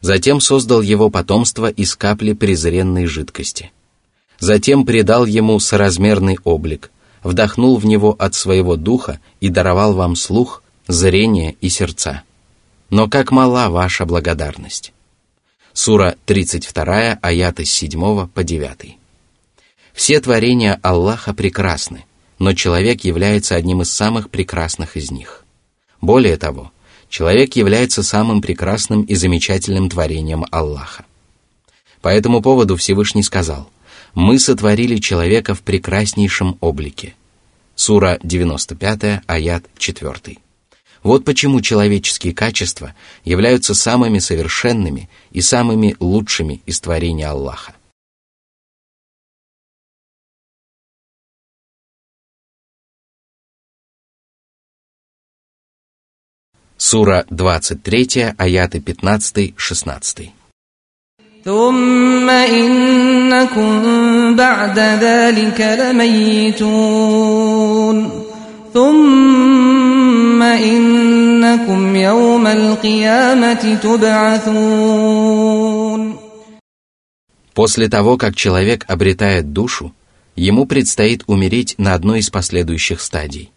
Затем 0.02 0.42
создал 0.42 0.82
его 0.82 1.12
потомство 1.12 1.70
из 1.70 1.96
капли 1.96 2.34
презренной 2.34 3.06
жидкости. 3.06 3.72
Затем 4.40 4.86
придал 4.86 5.26
ему 5.26 5.60
соразмерный 5.60 6.40
облик, 6.44 6.90
вдохнул 7.26 7.76
в 7.76 7.86
него 7.86 8.16
от 8.18 8.36
своего 8.36 8.78
духа 8.78 9.20
и 9.42 9.50
даровал 9.50 9.94
вам 9.94 10.16
слух, 10.16 10.64
зрение 10.88 11.58
и 11.60 11.68
сердца. 11.68 12.24
Но 12.90 13.10
как 13.10 13.32
мала 13.32 13.68
ваша 13.68 14.06
благодарность. 14.06 14.94
Сура 15.74 16.16
32, 16.26 17.20
аяты 17.22 17.66
с 17.66 17.72
7 17.72 18.28
по 18.28 18.44
9. 18.46 18.98
Все 19.92 20.22
творения 20.22 20.80
Аллаха 20.82 21.34
прекрасны– 21.34 22.06
но 22.40 22.54
человек 22.54 23.04
является 23.04 23.56
одним 23.56 23.82
из 23.82 23.92
самых 23.92 24.30
прекрасных 24.30 24.98
из 24.98 25.12
них. 25.12 25.44
Более 26.02 26.38
того, 26.38 26.72
человек 27.10 27.56
является 27.56 28.04
самым 28.04 28.42
прекрасным 28.42 29.04
и 29.04 29.16
замечательным 29.16 29.90
творением 29.90 30.46
Аллаха. 30.52 31.06
По 32.02 32.10
этому 32.10 32.42
поводу 32.42 32.76
Всевышний 32.76 33.24
сказал, 33.24 33.70
«Мы 34.16 34.40
сотворили 34.40 34.98
человека 34.98 35.54
в 35.54 35.62
прекраснейшем 35.62 36.58
облике». 36.62 37.14
Сура 37.76 38.18
95, 38.24 39.22
аят 39.28 39.66
4. 39.78 40.38
Вот 41.04 41.26
почему 41.26 41.62
человеческие 41.62 42.34
качества 42.34 42.96
являются 43.26 43.76
самыми 43.76 44.20
совершенными 44.20 45.10
и 45.32 45.42
самыми 45.42 45.96
лучшими 46.00 46.62
из 46.66 46.80
творений 46.80 47.26
Аллаха. 47.26 47.76
Сура 56.78 57.26
23, 57.30 58.36
аяты 58.38 58.80
15-16. 58.80 60.32
ثم 61.45 62.31
إنكم 62.31 63.71
بعد 64.37 64.79
ذلك 64.79 65.61
لميتون 65.81 66.67
ثم 68.75 70.43
إنكم 70.43 71.97
يوم 71.97 72.47
القيامة 72.47 73.79
تبعثون 73.83 75.01
После 77.53 77.89
того, 77.89 78.17
как 78.17 78.37
человек 78.37 78.85
обретает 78.89 79.53
душу, 79.53 79.93
ему 80.37 80.67
предстоит 80.67 81.25
умереть 81.27 81.75
на 81.79 81.95
одной 81.95 82.21
из 82.21 82.31
последующих 82.31 83.01
стадий 83.01 83.51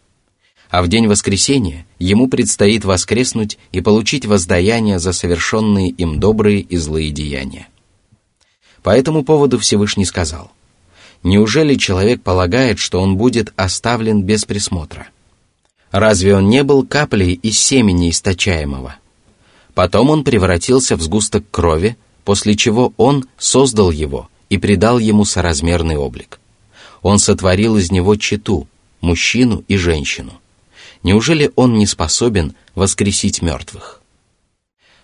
а 0.74 0.82
в 0.82 0.88
день 0.88 1.06
воскресения 1.06 1.86
ему 2.00 2.28
предстоит 2.28 2.84
воскреснуть 2.84 3.60
и 3.72 3.80
получить 3.80 4.26
воздаяние 4.26 4.98
за 4.98 5.14
совершенные 5.14 5.90
им 5.90 6.20
добрые 6.20 6.62
и 6.62 6.78
злые 6.78 7.12
деяния. 7.12 7.68
По 8.89 8.97
этому 8.97 9.23
поводу 9.23 9.59
Всевышний 9.59 10.07
сказал, 10.07 10.51
«Неужели 11.23 11.75
человек 11.75 12.23
полагает, 12.23 12.79
что 12.79 13.03
он 13.03 13.19
будет 13.19 13.53
оставлен 13.55 14.23
без 14.23 14.47
присмотра? 14.47 15.09
Разве 15.91 16.35
он 16.35 16.49
не 16.49 16.63
был 16.63 16.87
каплей 16.87 17.35
из 17.35 17.59
семени 17.59 18.09
источаемого? 18.09 18.97
Потом 19.75 20.09
он 20.09 20.25
превратился 20.25 20.97
в 20.97 21.03
сгусток 21.03 21.45
крови, 21.51 21.99
после 22.25 22.57
чего 22.57 22.95
он 22.97 23.27
создал 23.37 23.91
его 23.91 24.31
и 24.49 24.57
придал 24.57 24.99
ему 24.99 25.27
соразмерный 25.27 25.99
облик. 25.99 26.41
Он 27.03 27.19
сотворил 27.19 27.77
из 27.77 27.93
него 27.93 28.17
читу, 28.17 28.69
мужчину 29.03 29.65
и 29.69 29.77
женщину– 29.77 30.33
Неужели 31.03 31.53
он 31.55 31.75
не 31.75 31.87
способен 31.87 32.55
воскресить 32.75 33.41
мертвых? 33.43 33.98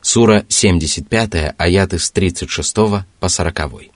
Сура 0.04 0.46
75, 0.50 1.56
аяты 1.58 2.00
с 2.00 2.12
36 2.12 2.76
по 2.76 3.04
40. 3.28 3.92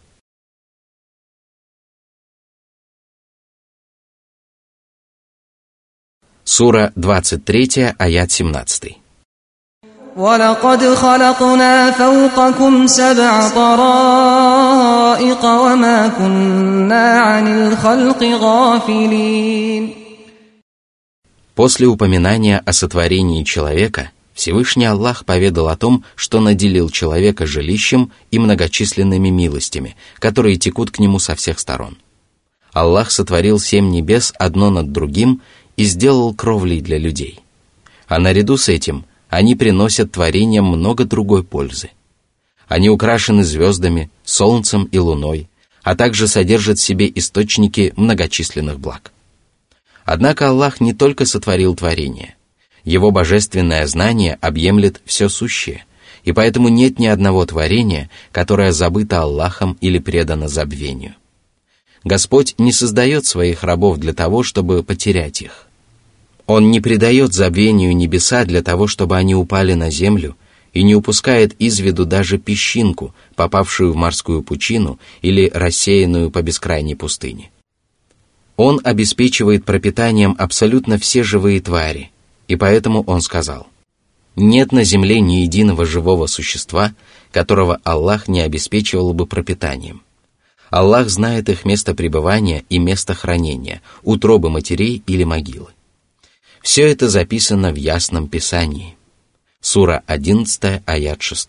Сура 6.44 6.92
23, 6.96 7.96
аят 7.98 8.32
17. 8.32 9.04
ولقد 10.16 10.94
خلقنا 10.94 11.92
فوقكم 11.92 12.88
سبع 12.88 13.50
طرائق 13.50 15.46
وما 15.46 16.08
كنا 16.08 17.20
عن 17.20 17.48
الخلق 17.48 18.24
غافلين 18.24 20.04
После 21.56 21.86
упоминания 21.86 22.58
о 22.66 22.74
сотворении 22.74 23.44
человека, 23.44 24.10
Всевышний 24.39 24.85
Аллах 24.85 25.25
поведал 25.25 25.67
о 25.67 25.77
том, 25.77 26.05
что 26.15 26.39
наделил 26.39 26.91
человека 26.91 27.45
жилищем 27.45 28.13
и 28.31 28.39
многочисленными 28.39 29.31
милостями, 29.31 29.97
которые 30.21 30.55
текут 30.55 30.93
к 30.93 31.01
нему 31.01 31.19
со 31.19 31.35
всех 31.35 31.59
сторон. 31.59 31.99
Аллах 32.73 33.11
сотворил 33.11 33.59
семь 33.59 33.91
небес 33.91 34.33
одно 34.39 34.71
над 34.71 34.93
другим 34.93 35.43
и 35.77 35.83
сделал 35.83 36.33
кровлей 36.35 36.81
для 36.81 36.99
людей. 36.99 37.41
А 38.07 38.21
наряду 38.21 38.57
с 38.57 38.69
этим 38.69 39.07
они 39.29 39.57
приносят 39.57 40.13
творениям 40.13 40.67
много 40.67 41.05
другой 41.05 41.43
пользы. 41.43 41.91
Они 42.69 42.89
украшены 42.89 43.43
звездами, 43.43 44.09
солнцем 44.23 44.85
и 44.85 44.99
луной, 44.99 45.49
а 45.83 45.97
также 45.97 46.29
содержат 46.29 46.79
в 46.79 46.83
себе 46.85 47.11
источники 47.13 47.93
многочисленных 47.97 48.79
благ. 48.79 49.11
Однако 50.05 50.49
Аллах 50.49 50.81
не 50.81 50.95
только 50.95 51.27
сотворил 51.27 51.75
творение. 51.75 52.37
Его 52.89 53.11
божественное 53.11 53.87
знание 53.87 54.39
объемлет 54.41 55.03
все 55.05 55.29
сущее, 55.29 55.85
и 56.25 56.33
поэтому 56.33 56.71
нет 56.71 56.99
ни 56.99 57.05
одного 57.05 57.45
творения, 57.45 58.09
которое 58.33 58.73
забыто 58.73 59.21
Аллахом 59.21 59.77
или 59.83 59.99
предано 59.99 60.49
забвению. 60.49 61.15
Господь 62.03 62.55
не 62.57 62.73
создает 62.73 63.27
своих 63.27 63.63
рабов 63.63 63.99
для 63.99 64.15
того, 64.15 64.43
чтобы 64.43 64.83
потерять 64.83 65.43
их. 65.43 65.67
Он 66.47 66.71
не 66.71 66.81
предает 66.81 67.35
забвению 67.35 67.95
небеса 67.95 68.47
для 68.47 68.63
того, 68.63 68.87
чтобы 68.87 69.19
они 69.19 69.35
упали 69.35 69.75
на 69.75 69.91
землю, 69.91 70.35
и 70.73 70.83
не 70.83 70.95
упускает 70.95 71.53
из 71.59 71.79
виду 71.81 72.07
даже 72.07 72.39
песчинку, 72.39 73.15
попавшую 73.37 73.93
в 73.93 73.97
морскую 73.97 74.43
пучину 74.43 74.99
или 75.21 75.51
рассеянную 75.53 76.31
по 76.31 76.41
бескрайней 76.41 76.97
пустыне. 76.97 77.51
Он 78.57 78.81
обеспечивает 78.83 79.67
пропитанием 79.67 80.35
абсолютно 80.39 80.97
все 80.97 81.23
живые 81.23 81.61
твари, 81.61 82.13
и 82.49 82.57
поэтому 82.57 83.03
он 83.03 83.21
сказал, 83.21 83.69
«Нет 84.35 84.73
на 84.73 84.83
земле 84.83 85.21
ни 85.21 85.43
единого 85.43 85.85
живого 85.85 86.27
существа, 86.27 86.95
которого 87.31 87.81
Аллах 87.85 88.27
не 88.27 88.41
обеспечивал 88.41 89.13
бы 89.13 89.27
пропитанием. 89.27 90.03
Аллах 90.71 91.09
знает 91.09 91.49
их 91.49 91.65
место 91.65 91.95
пребывания 91.95 92.65
и 92.69 92.79
место 92.79 93.15
хранения, 93.15 93.81
утробы 94.03 94.51
матерей 94.51 95.03
или 95.07 95.25
могилы. 95.25 95.69
Все 96.63 96.91
это 96.91 97.09
записано 97.09 97.73
в 97.73 97.77
Ясном 97.77 98.29
Писании. 98.29 98.97
Сура 99.61 100.03
11, 100.07 100.83
аят 100.85 101.23
6. 101.23 101.49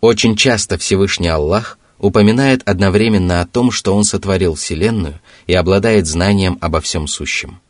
Очень 0.00 0.36
часто 0.36 0.78
Всевышний 0.78 1.28
Аллах 1.28 1.78
упоминает 1.98 2.62
одновременно 2.68 3.40
о 3.40 3.46
том, 3.46 3.70
что 3.70 3.94
Он 3.94 4.04
сотворил 4.04 4.54
Вселенную 4.54 5.20
и 5.46 5.54
обладает 5.54 6.06
знанием 6.06 6.58
обо 6.60 6.80
всем 6.80 7.06
сущем. 7.08 7.60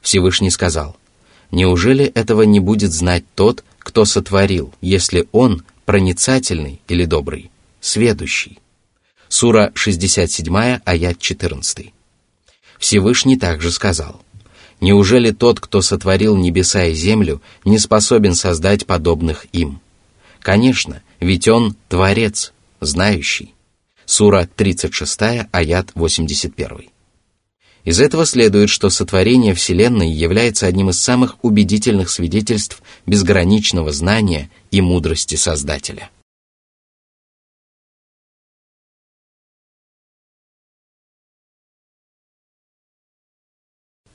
Всевышний 0.00 0.50
сказал, 0.50 0.96
«Неужели 1.50 2.04
этого 2.04 2.42
не 2.42 2.60
будет 2.60 2.92
знать 2.92 3.24
тот, 3.34 3.64
кто 3.78 4.04
сотворил, 4.04 4.72
если 4.80 5.28
Он 5.32 5.64
проницательный 5.84 6.80
или 6.88 7.04
добрый, 7.04 7.50
сведущий?» 7.80 8.58
Сура 9.28 9.72
67, 9.74 10.80
аят 10.84 11.18
14. 11.18 11.92
Всевышний 12.78 13.36
также 13.36 13.70
сказал, 13.70 14.22
«Неужели 14.80 15.30
тот, 15.30 15.60
кто 15.60 15.80
сотворил 15.82 16.36
небеса 16.36 16.84
и 16.84 16.94
землю, 16.94 17.40
не 17.64 17.78
способен 17.78 18.34
создать 18.34 18.86
подобных 18.86 19.46
им? 19.52 19.80
Конечно, 20.40 21.02
ведь 21.20 21.48
Он– 21.48 21.76
Творец, 21.88 22.52
знающий». 22.80 23.54
Сура 24.06 24.48
36, 24.54 25.48
аят 25.50 25.90
81. 25.94 26.93
Из 27.85 27.99
этого 27.99 28.25
следует, 28.25 28.69
что 28.69 28.89
сотворение 28.89 29.53
Вселенной 29.53 30.11
является 30.11 30.67
одним 30.67 30.89
из 30.89 30.99
самых 30.99 31.43
убедительных 31.43 32.09
свидетельств 32.09 32.81
безграничного 33.05 33.91
знания 33.91 34.49
и 34.69 34.81
мудрости 34.81 35.35
Создателя. 35.35 36.09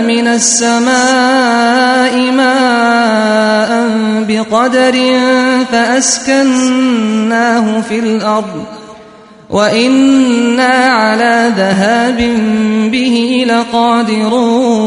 من 0.01 0.28
السماء 0.28 0.71
ماء 2.32 3.98
بقدر 4.28 4.93
فأسكناه 5.71 7.65
في 7.82 7.99
الأرض 7.99 8.65
وإنا 9.49 10.73
على 10.86 11.54
ذهاب 11.58 12.17
به 12.91 13.45
لقادرون 13.47 14.86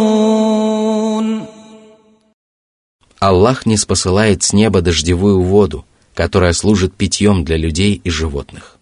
Аллах 3.20 3.66
не 3.66 3.76
спосылает 3.76 4.44
с 4.44 4.52
неба 4.52 4.80
дождевую 4.80 5.42
воду, 5.42 5.84
которая 6.14 6.52
служит 6.52 6.94
питьем 6.94 7.44
для 7.44 7.56
людей 7.56 8.00
и 8.04 8.10
животных. 8.10 8.76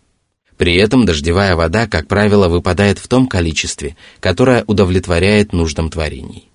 При 0.58 0.76
этом 0.76 1.06
дождевая 1.06 1.56
вода, 1.56 1.86
как 1.86 2.06
правило, 2.06 2.48
выпадает 2.48 2.98
в 2.98 3.08
том 3.08 3.28
количестве, 3.28 3.96
которое 4.20 4.64
удовлетворяет 4.66 5.54
нуждам 5.54 5.88
творений. 5.90 6.48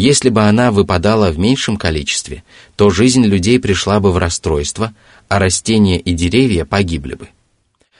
Если 0.00 0.30
бы 0.30 0.44
она 0.44 0.70
выпадала 0.70 1.30
в 1.30 1.38
меньшем 1.38 1.76
количестве, 1.76 2.42
то 2.74 2.88
жизнь 2.88 3.22
людей 3.22 3.60
пришла 3.60 4.00
бы 4.00 4.12
в 4.12 4.16
расстройство, 4.16 4.94
а 5.28 5.38
растения 5.38 6.00
и 6.00 6.14
деревья 6.14 6.64
погибли 6.64 7.16
бы. 7.16 7.28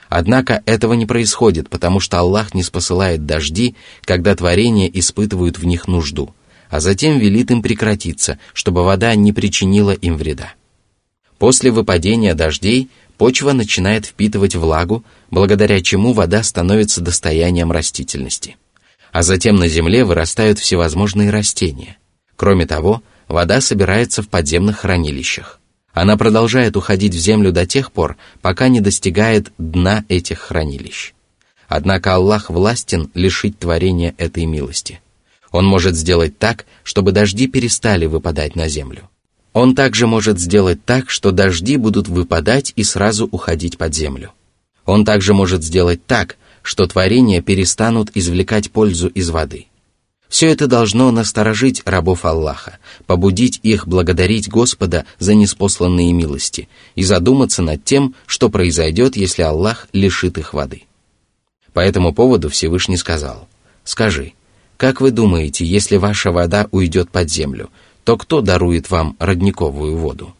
Однако 0.09 0.63
этого 0.65 0.93
не 0.93 1.05
происходит, 1.05 1.69
потому 1.69 1.99
что 1.99 2.17
Аллах 2.17 2.55
не 2.55 2.63
спосылает 2.63 3.27
дожди, 3.27 3.75
когда 4.03 4.33
творения 4.35 4.89
испытывают 4.91 5.59
в 5.59 5.65
них 5.67 5.87
нужду, 5.87 6.33
а 6.71 6.79
затем 6.79 7.19
велит 7.19 7.51
им 7.51 7.61
прекратиться, 7.61 8.39
чтобы 8.53 8.83
вода 8.83 9.13
не 9.13 9.31
причинила 9.31 9.91
им 9.91 10.17
вреда. 10.17 10.55
После 11.37 11.69
выпадения 11.69 12.33
дождей 12.33 12.89
почва 13.19 13.51
начинает 13.51 14.07
впитывать 14.07 14.55
влагу, 14.55 15.03
благодаря 15.29 15.79
чему 15.81 16.13
вода 16.13 16.41
становится 16.41 16.99
достоянием 16.99 17.71
растительности. 17.71 18.57
А 19.11 19.23
затем 19.23 19.57
на 19.57 19.67
земле 19.67 20.05
вырастают 20.05 20.59
всевозможные 20.59 21.29
растения. 21.29 21.97
Кроме 22.35 22.65
того, 22.65 23.03
вода 23.27 23.61
собирается 23.61 24.23
в 24.23 24.29
подземных 24.29 24.79
хранилищах. 24.79 25.59
Она 25.93 26.15
продолжает 26.15 26.77
уходить 26.77 27.13
в 27.13 27.19
землю 27.19 27.51
до 27.51 27.65
тех 27.65 27.91
пор, 27.91 28.17
пока 28.41 28.69
не 28.69 28.79
достигает 28.79 29.51
дна 29.57 30.05
этих 30.07 30.39
хранилищ. 30.39 31.13
Однако 31.67 32.15
Аллах 32.15 32.49
властен 32.49 33.09
лишить 33.13 33.59
творения 33.59 34.15
этой 34.17 34.45
милости. 34.45 35.01
Он 35.51 35.65
может 35.65 35.95
сделать 35.95 36.37
так, 36.37 36.65
чтобы 36.83 37.11
дожди 37.11 37.47
перестали 37.47 38.05
выпадать 38.05 38.55
на 38.55 38.69
землю. 38.69 39.09
Он 39.53 39.75
также 39.75 40.07
может 40.07 40.39
сделать 40.39 40.83
так, 40.85 41.09
что 41.09 41.31
дожди 41.31 41.75
будут 41.75 42.07
выпадать 42.07 42.71
и 42.77 42.83
сразу 42.83 43.27
уходить 43.29 43.77
под 43.77 43.93
землю. 43.93 44.31
Он 44.85 45.03
также 45.03 45.33
может 45.33 45.63
сделать 45.63 46.05
так, 46.05 46.37
что 46.61 46.85
творения 46.87 47.41
перестанут 47.41 48.11
извлекать 48.13 48.71
пользу 48.71 49.07
из 49.07 49.29
воды. 49.29 49.67
Все 50.31 50.49
это 50.49 50.67
должно 50.67 51.11
насторожить 51.11 51.81
рабов 51.83 52.23
Аллаха, 52.23 52.77
побудить 53.05 53.59
их 53.63 53.85
благодарить 53.85 54.47
Господа 54.47 55.05
за 55.19 55.35
неспосланные 55.35 56.13
милости 56.13 56.69
и 56.95 57.03
задуматься 57.03 57.61
над 57.61 57.83
тем, 57.83 58.15
что 58.27 58.49
произойдет, 58.49 59.17
если 59.17 59.41
Аллах 59.41 59.89
лишит 59.91 60.37
их 60.37 60.53
воды. 60.53 60.83
По 61.73 61.81
этому 61.81 62.13
поводу 62.13 62.49
Всевышний 62.49 62.95
сказал, 62.95 63.49
«Скажи, 63.83 64.31
как 64.77 65.01
вы 65.01 65.11
думаете, 65.11 65.65
если 65.65 65.97
ваша 65.97 66.31
вода 66.31 66.67
уйдет 66.71 67.09
под 67.09 67.29
землю, 67.29 67.69
то 68.05 68.17
кто 68.17 68.39
дарует 68.39 68.89
вам 68.89 69.17
родниковую 69.19 69.97
воду?» 69.97 70.33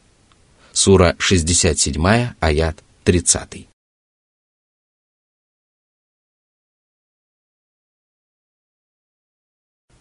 Сура 0.71 1.15
67, 1.19 2.29
аят 2.39 2.77
30. 3.03 3.70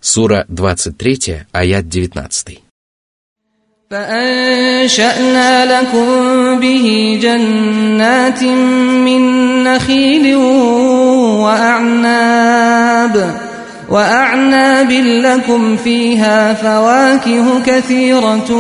Сура 0.06 0.46
23, 0.50 1.48
аят 1.52 1.90
19. 1.90 2.62
فأنشأنا 3.92 5.82
لكم 5.82 6.60
به 6.60 7.20
جنات 7.22 8.44
من 8.44 9.22
نخيل 9.64 10.36
وأعناب 11.46 13.16
وأعناب 13.90 14.92
لكم 14.92 15.78
فيها 15.78 16.54
فواكه 16.54 17.64
كثيرة 17.66 18.52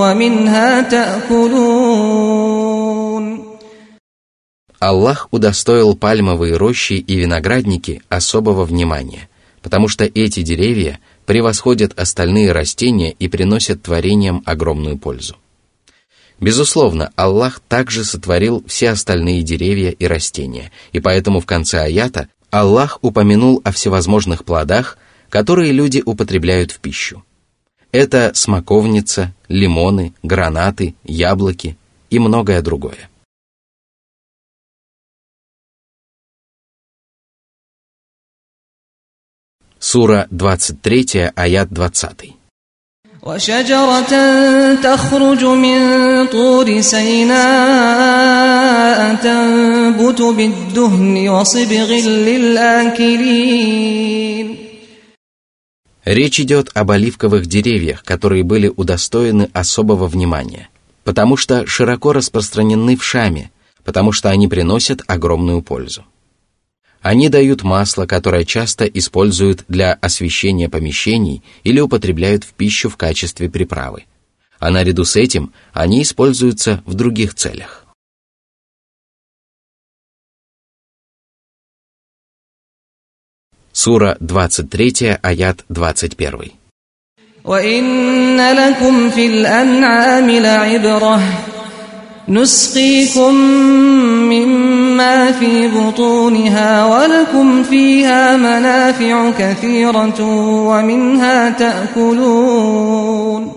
ومنها 0.00 0.80
تأكلون 0.80 2.44
Аллах 4.80 5.28
удостоил 5.30 5.94
пальмовые 5.96 6.56
рощи 6.56 6.94
и 6.94 7.16
виноградники 7.16 8.02
особого 8.10 8.64
внимания – 8.64 9.27
потому 9.61 9.87
что 9.87 10.05
эти 10.05 10.41
деревья 10.41 10.99
превосходят 11.25 11.97
остальные 11.99 12.51
растения 12.51 13.11
и 13.11 13.27
приносят 13.27 13.83
творениям 13.83 14.41
огромную 14.45 14.97
пользу. 14.97 15.35
Безусловно, 16.39 17.11
Аллах 17.15 17.59
также 17.67 18.05
сотворил 18.05 18.63
все 18.65 18.89
остальные 18.91 19.41
деревья 19.43 19.89
и 19.89 20.05
растения, 20.05 20.71
и 20.93 20.99
поэтому 20.99 21.41
в 21.41 21.45
конце 21.45 21.81
аята 21.81 22.29
Аллах 22.49 22.99
упомянул 23.01 23.61
о 23.63 23.71
всевозможных 23.71 24.45
плодах, 24.45 24.97
которые 25.29 25.71
люди 25.71 26.01
употребляют 26.03 26.71
в 26.71 26.79
пищу. 26.79 27.23
Это 27.91 28.31
смоковница, 28.33 29.33
лимоны, 29.47 30.13
гранаты, 30.23 30.95
яблоки 31.03 31.77
и 32.09 32.19
многое 32.19 32.61
другое. 32.61 33.09
Сура 39.88 40.26
23, 40.30 41.32
аят 41.36 41.68
20. 41.70 42.34
وشجرة 43.24 44.12
تخرج 44.74 45.44
من 45.44 45.80
طور 46.26 46.80
سيناء 46.80 47.34
تنبت 49.14 50.22
بالدهن 50.22 51.28
وصبغ 51.28 51.90
للآكلين 52.28 53.44
Речь 56.04 56.38
идет 56.38 56.70
об 56.74 56.90
оливковых 56.90 57.46
деревьях, 57.46 58.04
которые 58.04 58.44
были 58.44 58.68
удостоены 58.68 59.48
особого 59.54 60.06
внимания, 60.06 60.68
потому 61.02 61.38
что 61.38 61.66
широко 61.66 62.12
распространены 62.12 62.94
в 62.96 63.02
Шаме, 63.02 63.50
потому 63.84 64.12
что 64.12 64.28
они 64.28 64.46
приносят 64.46 65.00
огромную 65.06 65.62
пользу. 65.62 66.04
Они 67.04 67.28
дают 67.28 67.62
масло, 67.62 68.06
которое 68.06 68.44
часто 68.44 68.86
используют 68.86 69.64
для 69.68 69.92
освещения 69.92 70.70
помещений 70.70 71.42
или 71.62 71.78
употребляют 71.78 72.44
в 72.44 72.54
пищу 72.54 72.88
в 72.88 72.96
качестве 72.96 73.50
приправы. 73.50 74.04
А 74.58 74.70
наряду 74.70 75.04
с 75.04 75.14
этим 75.16 75.52
они 75.74 76.02
используются 76.02 76.82
в 76.86 76.94
других 76.94 77.34
целях. 77.34 77.84
Сура 83.72 84.16
23, 84.20 85.18
аят 85.20 85.64
21. 85.68 86.52
وإن 87.44 88.40
لكم 88.40 89.10
في 89.10 89.26
الأنعام 89.26 90.30
لعبرة 90.30 91.22
نسقيكم 92.28 93.34
مما 94.32 94.77
في 95.32 95.68
بطونها 95.68 96.86
ولكم 96.86 97.62
فيها 97.62 98.36
منافع 98.36 99.30
كثيرة 99.30 100.20
ومنها 100.68 101.50
تأكلون 101.50 103.52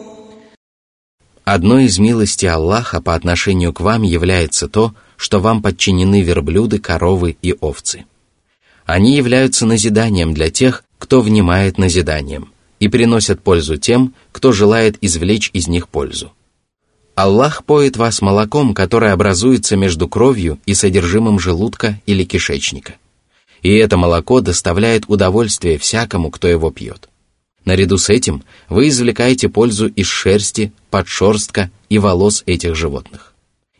Одной 1.45 1.85
из 1.85 1.97
милостей 1.97 2.49
Аллаха 2.49 3.01
по 3.01 3.15
отношению 3.15 3.71
к 3.71 3.79
вам 3.79 4.03
является 4.03 4.67
то, 4.67 4.93
что 5.15 5.39
вам 5.39 5.61
подчинены 5.61 6.21
верблюды, 6.21 6.77
коровы 6.77 7.37
и 7.41 7.55
овцы. 7.61 8.03
Они 8.85 9.15
являются 9.15 9.65
назиданием 9.65 10.33
для 10.33 10.49
тех, 10.49 10.83
кто 10.99 11.21
внимает 11.21 11.77
назиданием, 11.77 12.51
и 12.81 12.89
приносят 12.89 13.41
пользу 13.41 13.77
тем, 13.77 14.13
кто 14.33 14.51
желает 14.51 14.97
извлечь 14.99 15.49
из 15.53 15.69
них 15.69 15.87
пользу. 15.87 16.33
Аллах 17.14 17.64
поет 17.64 17.98
вас 17.98 18.22
молоком, 18.22 18.72
которое 18.72 19.12
образуется 19.12 19.76
между 19.76 20.08
кровью 20.08 20.58
и 20.64 20.74
содержимым 20.74 21.38
желудка 21.38 22.00
или 22.06 22.24
кишечника. 22.24 22.94
И 23.60 23.74
это 23.74 23.98
молоко 23.98 24.40
доставляет 24.40 25.04
удовольствие 25.08 25.78
всякому, 25.78 26.30
кто 26.30 26.48
его 26.48 26.70
пьет. 26.70 27.10
Наряду 27.64 27.98
с 27.98 28.08
этим 28.08 28.42
вы 28.68 28.88
извлекаете 28.88 29.48
пользу 29.48 29.88
из 29.88 30.06
шерсти, 30.06 30.72
подшерстка 30.90 31.70
и 31.90 31.98
волос 31.98 32.42
этих 32.46 32.74
животных. 32.74 33.34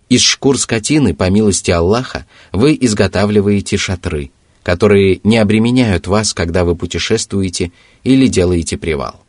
Из 0.08 0.20
шкур 0.20 0.58
скотины, 0.58 1.14
по 1.14 1.30
милости 1.30 1.70
Аллаха, 1.70 2.26
вы 2.52 2.76
изготавливаете 2.78 3.78
шатры, 3.78 4.30
которые 4.62 5.20
не 5.24 5.38
обременяют 5.38 6.06
вас, 6.06 6.34
когда 6.34 6.64
вы 6.64 6.76
путешествуете 6.76 7.72
или 8.04 8.26
делаете 8.26 8.76
привал. 8.76 9.24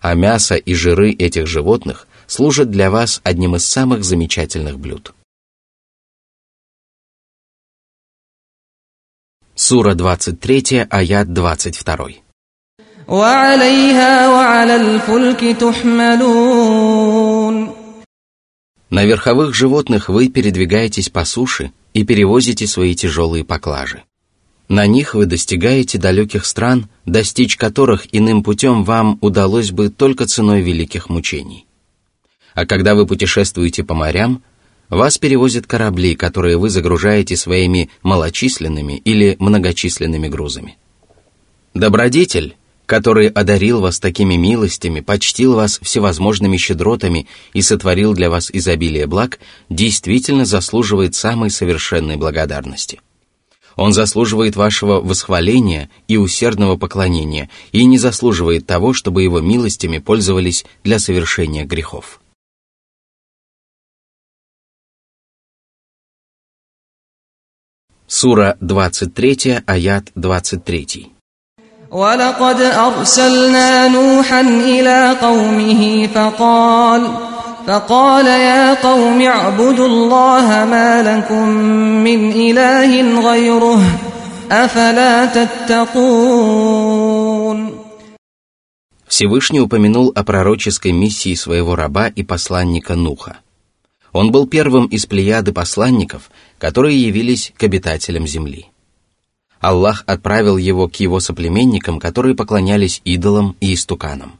А 0.00 0.14
мясо 0.14 0.56
и 0.56 0.74
жиры 0.74 1.12
этих 1.12 1.46
животных 1.46 2.08
служат 2.30 2.70
для 2.70 2.92
вас 2.92 3.20
одним 3.24 3.56
из 3.56 3.66
самых 3.66 4.04
замечательных 4.04 4.78
блюд. 4.78 5.12
Сура 9.56 9.94
23, 9.94 10.86
аят 10.88 11.32
22. 11.32 12.08
На 18.90 19.04
верховых 19.04 19.52
животных 19.54 20.08
вы 20.08 20.28
передвигаетесь 20.28 21.08
по 21.08 21.24
суше 21.24 21.72
и 21.94 22.04
перевозите 22.04 22.68
свои 22.68 22.94
тяжелые 22.94 23.44
поклажи. 23.44 24.04
На 24.68 24.86
них 24.86 25.14
вы 25.14 25.26
достигаете 25.26 25.98
далеких 25.98 26.46
стран, 26.46 26.88
достичь 27.04 27.56
которых 27.56 28.06
иным 28.14 28.44
путем 28.44 28.84
вам 28.84 29.18
удалось 29.20 29.72
бы 29.72 29.88
только 29.88 30.26
ценой 30.26 30.62
великих 30.62 31.08
мучений. 31.08 31.66
А 32.54 32.66
когда 32.66 32.94
вы 32.94 33.06
путешествуете 33.06 33.84
по 33.84 33.94
морям, 33.94 34.42
вас 34.88 35.18
перевозят 35.18 35.66
корабли, 35.66 36.16
которые 36.16 36.58
вы 36.58 36.68
загружаете 36.68 37.36
своими 37.36 37.90
малочисленными 38.02 38.94
или 38.94 39.36
многочисленными 39.38 40.28
грузами. 40.28 40.76
Добродетель, 41.74 42.56
который 42.86 43.28
одарил 43.28 43.80
вас 43.80 44.00
такими 44.00 44.34
милостями, 44.34 44.98
почтил 44.98 45.54
вас 45.54 45.78
всевозможными 45.80 46.56
щедротами 46.56 47.28
и 47.52 47.62
сотворил 47.62 48.14
для 48.14 48.28
вас 48.28 48.50
изобилие 48.52 49.06
благ, 49.06 49.38
действительно 49.68 50.44
заслуживает 50.44 51.14
самой 51.14 51.50
совершенной 51.50 52.16
благодарности. 52.16 53.00
Он 53.76 53.92
заслуживает 53.92 54.56
вашего 54.56 55.00
восхваления 55.00 55.88
и 56.08 56.16
усердного 56.16 56.76
поклонения 56.76 57.48
и 57.70 57.84
не 57.84 57.98
заслуживает 57.98 58.66
того, 58.66 58.92
чтобы 58.92 59.22
его 59.22 59.40
милостями 59.40 59.98
пользовались 59.98 60.64
для 60.82 60.98
совершения 60.98 61.64
грехов. 61.64 62.20
Сура 68.09 68.55
23, 68.61 69.63
аят 69.65 70.11
23. 70.15 71.11
ولقد 71.91 72.61
أرسلنا 72.61 73.87
نوحا 73.87 74.41
إلى 74.41 75.17
قومه 75.21 76.07
فقال 76.07 77.01
فقال 77.67 78.25
يا 78.25 78.73
قوم 78.73 79.21
اعبدوا 79.21 79.87
الله 79.87 80.65
ما 80.65 81.03
لكم 81.03 81.49
من 82.03 82.31
إله 82.31 83.19
غيره 83.31 83.81
أفلا 84.51 85.25
تتقون 85.25 86.55
Всевышний 89.07 89.61
упомянул 89.61 90.11
о 90.13 90.23
пророческой 90.23 90.91
миссии 90.91 91.35
своего 91.35 91.75
раба 91.75 92.07
и 92.07 92.23
посланника 92.23 92.95
Нуха. 92.95 93.37
Он 94.11 94.31
был 94.31 94.47
первым 94.47 94.85
из 94.87 95.05
плеяды 95.05 95.51
посланников, 95.53 96.31
которые 96.60 97.02
явились 97.02 97.52
к 97.56 97.64
обитателям 97.64 98.26
земли. 98.26 98.66
Аллах 99.60 100.04
отправил 100.06 100.58
его 100.58 100.88
к 100.88 100.96
его 100.96 101.18
соплеменникам, 101.18 101.98
которые 101.98 102.36
поклонялись 102.36 103.00
идолам 103.04 103.56
и 103.60 103.74
истуканам. 103.74 104.38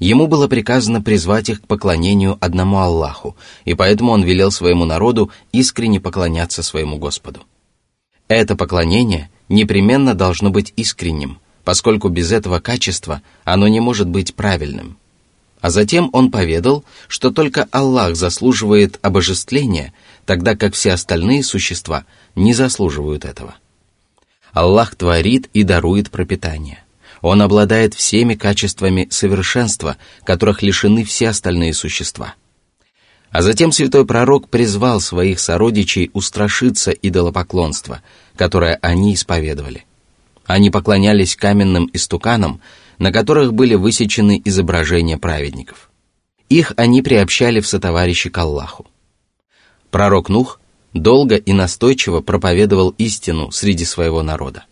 Ему 0.00 0.26
было 0.26 0.48
приказано 0.48 1.00
призвать 1.00 1.48
их 1.48 1.62
к 1.62 1.66
поклонению 1.66 2.36
одному 2.40 2.78
Аллаху, 2.78 3.36
и 3.64 3.74
поэтому 3.74 4.12
он 4.12 4.24
велел 4.24 4.50
своему 4.50 4.84
народу 4.84 5.30
искренне 5.52 6.00
поклоняться 6.00 6.62
своему 6.62 6.98
Господу. 6.98 7.40
Это 8.26 8.56
поклонение 8.56 9.30
непременно 9.48 10.14
должно 10.14 10.50
быть 10.50 10.72
искренним, 10.76 11.38
поскольку 11.64 12.08
без 12.08 12.32
этого 12.32 12.58
качества 12.58 13.22
оно 13.44 13.68
не 13.68 13.80
может 13.80 14.08
быть 14.08 14.34
правильным. 14.34 14.96
А 15.60 15.68
затем 15.70 16.08
он 16.12 16.30
поведал, 16.30 16.84
что 17.06 17.30
только 17.30 17.68
Аллах 17.70 18.16
заслуживает 18.16 18.98
обожествления, 19.02 19.92
тогда 20.30 20.54
как 20.54 20.74
все 20.74 20.92
остальные 20.92 21.42
существа 21.42 22.04
не 22.36 22.54
заслуживают 22.54 23.24
этого. 23.24 23.56
Аллах 24.52 24.94
творит 24.94 25.50
и 25.54 25.64
дарует 25.64 26.12
пропитание. 26.12 26.84
Он 27.20 27.42
обладает 27.42 27.94
всеми 27.94 28.36
качествами 28.36 29.08
совершенства, 29.10 29.96
которых 30.22 30.62
лишены 30.62 31.02
все 31.02 31.30
остальные 31.30 31.74
существа. 31.74 32.36
А 33.32 33.42
затем 33.42 33.72
святой 33.72 34.06
пророк 34.06 34.48
призвал 34.48 35.00
своих 35.00 35.40
сородичей 35.40 36.12
устрашиться 36.12 36.92
идолопоклонства, 36.92 38.00
которое 38.36 38.78
они 38.82 39.14
исповедовали. 39.14 39.84
Они 40.46 40.70
поклонялись 40.70 41.34
каменным 41.34 41.90
истуканам, 41.92 42.60
на 43.00 43.10
которых 43.10 43.52
были 43.52 43.74
высечены 43.74 44.40
изображения 44.44 45.18
праведников. 45.18 45.90
Их 46.48 46.72
они 46.76 47.02
приобщали 47.02 47.58
в 47.58 47.66
сотоварищи 47.66 48.30
к 48.30 48.38
Аллаху. 48.38 48.86
Пророк 49.90 50.28
Нух 50.28 50.60
долго 50.94 51.36
и 51.36 51.52
настойчиво 51.52 52.20
проповедовал 52.20 52.90
истину 52.98 53.50
среди 53.50 53.84
своего 53.84 54.22
народа. 54.22 54.64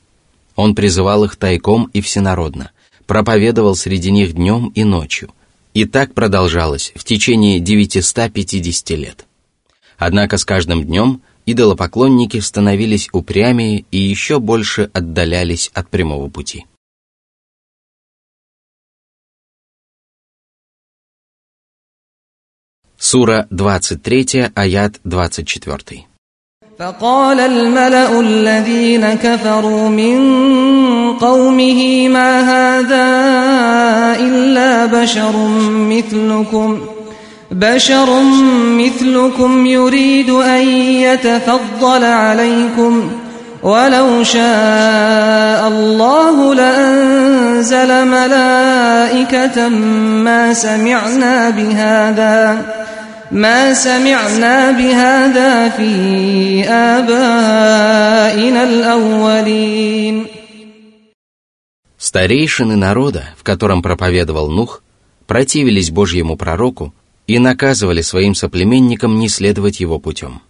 Он 0.57 0.75
призывал 0.75 1.25
их 1.25 1.37
тайком 1.37 1.91
и 1.93 2.01
всенародно, 2.01 2.71
проповедовал 3.07 3.77
среди 3.77 4.11
них 4.11 4.33
днем 4.33 4.73
и 4.75 4.85
ночью. 4.85 5.31
И 5.75 5.85
так 5.85 6.15
продолжалось 6.15 6.93
в 6.97 7.05
течение 7.05 7.61
950 7.61 8.91
лет. 8.91 9.27
Однако 9.97 10.37
с 10.37 10.45
каждым 10.45 10.85
днем 10.85 11.23
идолопоклонники 11.47 12.41
становились 12.41 13.09
упрямее 13.13 13.85
и 13.91 13.99
еще 13.99 14.39
больше 14.41 14.91
отдалялись 14.93 15.71
от 15.75 15.89
прямого 15.89 16.29
пути. 16.29 16.67
Сура 22.98 23.48
23, 23.52 24.52
аят 24.56 25.00
24. 25.06 26.06
فقال 26.80 27.40
الملأ 27.40 28.20
الذين 28.20 29.14
كفروا 29.14 29.90
من 29.90 30.18
قومه 31.14 32.08
ما 32.08 32.40
هذا 32.40 33.08
إلا 34.20 34.86
بشر 34.86 35.48
مثلكم 35.92 36.80
بشر 37.52 38.24
مثلكم 38.64 39.66
يريد 39.66 40.30
أن 40.30 40.68
يتفضل 41.08 42.04
عليكم 42.04 43.12
ولو 43.64 44.24
شاء 44.24 45.68
الله 45.68 46.54
لأنزل 46.54 48.08
ملائكة 48.08 49.68
ما 50.28 50.54
سمعنا 50.54 51.50
بهذا 51.50 52.77
ما 53.32 53.74
سمعنا 53.74 54.72
بهذا 54.72 55.70
في 55.70 55.90
آبائنا 56.70 58.64
الأولين 58.64 60.28
Старейшины 61.98 62.76
народа, 62.76 63.24
в 63.38 63.44
котором 63.44 63.82
проповедовал 63.82 64.52
Нух, 64.52 64.84
противились 65.26 65.90
Божьему 65.90 66.36
пророку 66.36 66.94
и 67.28 67.40
наказывали 67.40 68.02
своим 68.02 68.36
соплеменникам 68.36 69.18
не 69.18 69.30
следовать 69.30 69.80
его 69.80 70.00
путем. 70.00 70.42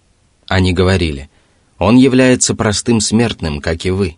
Они 0.48 0.74
говорили, 0.74 1.30
«Он 1.78 1.96
является 1.96 2.56
простым 2.56 3.00
смертным, 3.00 3.62
как 3.62 3.86
и 3.86 3.92
вы. 3.92 4.18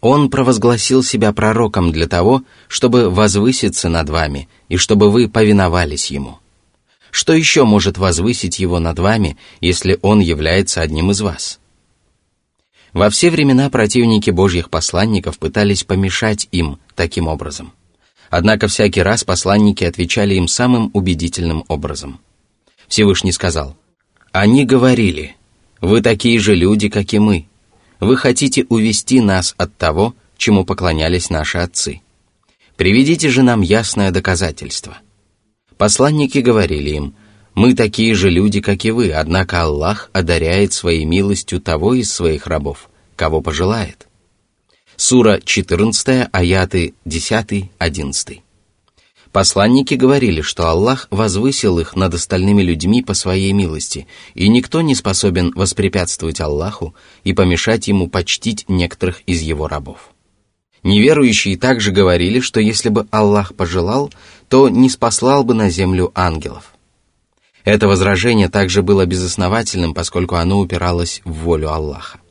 Он 0.00 0.30
провозгласил 0.30 1.02
себя 1.02 1.32
пророком 1.32 1.92
для 1.92 2.08
того, 2.08 2.42
чтобы 2.68 3.10
возвыситься 3.10 3.88
над 3.88 4.08
вами 4.08 4.48
и 4.68 4.76
чтобы 4.76 5.10
вы 5.10 5.28
повиновались 5.28 6.10
ему». 6.10 6.38
Что 7.11 7.33
еще 7.33 7.63
может 7.63 7.97
возвысить 7.97 8.59
его 8.59 8.79
над 8.79 8.99
вами, 8.99 9.37
если 9.61 9.97
он 10.01 10.19
является 10.19 10.81
одним 10.81 11.11
из 11.11 11.21
вас? 11.21 11.59
Во 12.93 13.09
все 13.09 13.29
времена 13.29 13.69
противники 13.69 14.29
Божьих 14.29 14.69
посланников 14.69 15.37
пытались 15.37 15.83
помешать 15.83 16.47
им 16.51 16.79
таким 16.95 17.27
образом. 17.27 17.73
Однако 18.29 18.67
всякий 18.67 19.01
раз 19.01 19.23
посланники 19.23 19.83
отвечали 19.83 20.35
им 20.35 20.47
самым 20.47 20.89
убедительным 20.93 21.63
образом. 21.67 22.19
Всевышний 22.87 23.31
сказал, 23.31 23.77
«Они 24.31 24.65
говорили, 24.65 25.35
вы 25.81 26.01
такие 26.01 26.39
же 26.39 26.55
люди, 26.55 26.89
как 26.89 27.13
и 27.13 27.19
мы. 27.19 27.47
Вы 27.99 28.17
хотите 28.17 28.65
увести 28.69 29.21
нас 29.21 29.53
от 29.57 29.75
того, 29.77 30.13
чему 30.37 30.65
поклонялись 30.65 31.29
наши 31.29 31.57
отцы. 31.57 32.01
Приведите 32.75 33.29
же 33.29 33.43
нам 33.43 33.61
ясное 33.61 34.11
доказательство». 34.11 34.97
Посланники 35.77 36.39
говорили 36.39 36.89
им, 36.89 37.15
«Мы 37.53 37.73
такие 37.73 38.13
же 38.15 38.29
люди, 38.29 38.61
как 38.61 38.83
и 38.85 38.91
вы, 38.91 39.11
однако 39.11 39.63
Аллах 39.63 40.09
одаряет 40.13 40.73
своей 40.73 41.05
милостью 41.05 41.59
того 41.59 41.93
из 41.93 42.11
своих 42.11 42.47
рабов, 42.47 42.89
кого 43.15 43.41
пожелает». 43.41 44.07
Сура 44.95 45.39
14, 45.43 46.29
аяты 46.31 46.95
10-11. 47.05 48.39
Посланники 49.31 49.93
говорили, 49.93 50.41
что 50.41 50.67
Аллах 50.67 51.07
возвысил 51.11 51.77
их 51.77 51.95
над 51.95 52.15
остальными 52.15 52.63
людьми 52.63 53.03
по 53.03 53.13
своей 53.13 53.51
милости, 53.51 54.07
и 54.33 54.47
никто 54.47 54.81
не 54.81 54.95
способен 54.95 55.51
воспрепятствовать 55.55 56.41
Аллаху 56.41 56.95
и 57.23 57.33
помешать 57.33 57.87
ему 57.87 58.07
почтить 58.07 58.65
некоторых 58.67 59.21
из 59.27 59.41
его 59.41 59.67
рабов. 59.67 60.11
Неверующие 60.87 61.57
также 61.57 61.91
говорили, 61.91 62.39
что 62.39 62.61
если 62.61 62.87
бы 62.87 63.07
Аллах 63.11 63.53
пожелал, 63.53 64.09
то 64.47 64.69
не 64.69 64.89
спаслал 64.89 65.43
бы 65.43 65.53
на 65.53 65.69
землю 65.69 66.13
ангелов. 66.15 66.71
Это 67.65 67.89
возражение 67.89 68.47
также 68.47 68.81
было 68.83 69.05
безосновательным, 69.05 69.93
поскольку 69.93 70.35
оно 70.35 70.59
упиралось 70.59 71.21
в 71.25 71.33
волю 71.43 71.73
Аллаха. 71.73 72.21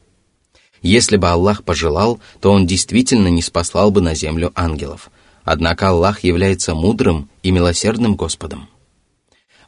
Если 0.80 1.18
бы 1.18 1.28
Аллах 1.28 1.64
пожелал, 1.64 2.18
то 2.40 2.50
Он 2.50 2.66
действительно 2.66 3.28
не 3.28 3.42
спаслал 3.42 3.90
бы 3.90 4.00
на 4.00 4.14
землю 4.14 4.52
ангелов. 4.54 5.10
Однако 5.44 5.90
Аллах 5.90 6.24
является 6.24 6.74
мудрым 6.74 7.28
и 7.42 7.50
милосердным 7.50 8.14
Господом. 8.14 8.70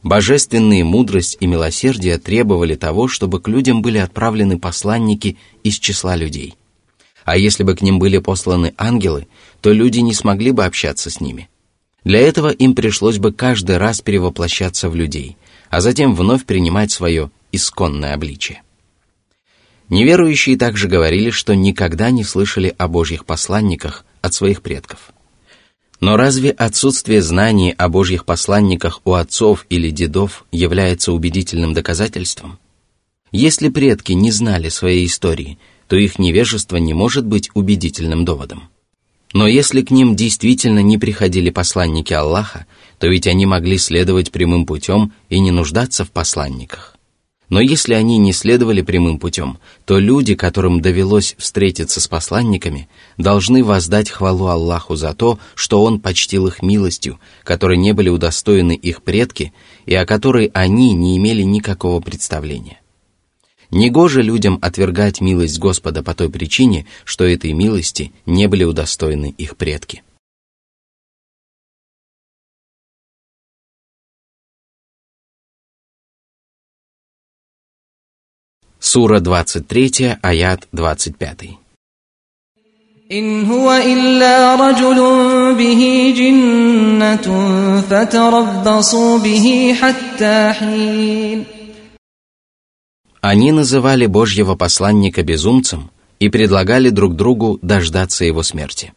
Божественные 0.01 0.83
мудрость 0.83 1.37
и 1.39 1.45
милосердие 1.45 2.17
требовали 2.17 2.73
того, 2.73 3.07
чтобы 3.07 3.39
к 3.39 3.47
людям 3.49 3.83
были 3.83 3.99
отправлены 3.99 4.57
посланники 4.57 5.37
из 5.63 5.77
числа 5.77 6.15
людей. 6.15 6.55
А 7.25 7.37
если 7.37 7.63
бы 7.63 7.75
к 7.75 7.81
ним 7.81 7.99
были 7.99 8.17
посланы 8.17 8.73
ангелы, 8.77 9.27
то 9.61 9.71
люди 9.71 9.99
не 9.99 10.13
смогли 10.13 10.51
бы 10.51 10.65
общаться 10.65 11.09
с 11.09 11.21
ними. 11.21 11.49
Для 12.03 12.19
этого 12.19 12.49
им 12.49 12.75
пришлось 12.75 13.17
бы 13.17 13.33
каждый 13.33 13.77
раз 13.77 14.01
перевоплощаться 14.01 14.89
в 14.89 14.95
людей, 14.95 15.37
а 15.69 15.81
затем 15.81 16.15
вновь 16.15 16.45
принимать 16.45 16.91
свое 16.91 17.29
исконное 17.51 18.13
обличие. 18.13 18.63
Неверующие 19.89 20.55
также 20.57 20.87
говорили, 20.87 21.31
что 21.31 21.55
никогда 21.55 22.11
не 22.11 22.23
слышали 22.23 22.73
о 22.77 22.87
Божьих 22.87 23.25
посланниках 23.25 24.05
от 24.21 24.33
своих 24.33 24.61
предков. 24.61 25.11
Но 25.99 26.15
разве 26.15 26.51
отсутствие 26.51 27.21
знаний 27.21 27.73
о 27.77 27.89
Божьих 27.89 28.23
посланниках 28.23 29.01
у 29.03 29.13
отцов 29.13 29.65
или 29.69 29.89
дедов 29.89 30.45
является 30.51 31.11
убедительным 31.11 31.73
доказательством? 31.73 32.59
Если 33.31 33.69
предки 33.69 34.13
не 34.13 34.31
знали 34.31 34.69
своей 34.69 35.05
истории, 35.05 35.59
то 35.89 35.97
их 35.97 36.19
невежество 36.19 36.77
не 36.77 36.93
может 36.93 37.25
быть 37.25 37.49
убедительным 37.55 38.23
доводом. 38.23 38.69
Но 39.33 39.47
если 39.47 39.81
к 39.81 39.91
ним 39.91 40.15
действительно 40.15 40.79
не 40.79 40.97
приходили 40.97 41.49
посланники 41.49 42.13
Аллаха, 42.13 42.67
то 42.99 43.07
ведь 43.07 43.27
они 43.27 43.45
могли 43.45 43.77
следовать 43.77 44.31
прямым 44.31 44.65
путем 44.65 45.13
и 45.29 45.39
не 45.39 45.51
нуждаться 45.51 46.05
в 46.05 46.11
посланниках. 46.11 46.95
Но 47.49 47.59
если 47.59 47.95
они 47.95 48.19
не 48.19 48.31
следовали 48.31 48.83
прямым 48.83 49.17
путем, 49.17 49.57
то 49.85 49.97
люди, 49.97 50.35
которым 50.35 50.81
довелось 50.81 51.35
встретиться 51.39 51.99
с 51.99 52.07
посланниками, 52.07 52.87
должны 53.17 53.63
воздать 53.63 54.11
хвалу 54.11 54.47
Аллаху 54.47 54.95
за 54.95 55.15
то, 55.15 55.39
что 55.55 55.83
Он 55.83 55.99
почтил 55.99 56.45
их 56.45 56.61
милостью, 56.61 57.19
которой 57.43 57.77
не 57.77 57.93
были 57.93 58.09
удостоены 58.09 58.73
их 58.73 59.01
предки 59.01 59.53
и 59.87 59.95
о 59.95 60.05
которой 60.05 60.51
они 60.53 60.93
не 60.93 61.17
имели 61.17 61.41
никакого 61.41 61.99
представления. 61.99 62.79
Негоже 63.70 64.22
людям 64.22 64.58
отвергать 64.62 65.20
милость 65.20 65.58
Господа 65.58 66.02
по 66.02 66.14
той 66.14 66.30
причине, 66.30 66.86
что 67.04 67.24
этой 67.24 67.52
милости 67.52 68.12
не 68.26 68.46
были 68.46 68.64
удостоены 68.64 69.34
их 69.36 69.56
предки. 69.56 70.02
Сура 78.78 79.18
23, 79.20 80.18
аят 80.22 80.68
25. 80.72 81.58
إن 83.12 83.44
هو 83.44 83.72
إلا 83.72 84.54
رجل 84.54 84.98
به 85.54 86.14
جنة 86.16 87.26
فتربصوا 87.90 89.18
به 89.18 89.74
حتى 89.80 90.52
حين 90.52 91.44
они 93.21 93.51
называли 93.51 94.05
Божьего 94.05 94.55
посланника 94.55 95.23
безумцем 95.23 95.91
и 96.19 96.29
предлагали 96.29 96.89
друг 96.89 97.15
другу 97.15 97.59
дождаться 97.61 98.25
его 98.25 98.43
смерти. 98.43 98.93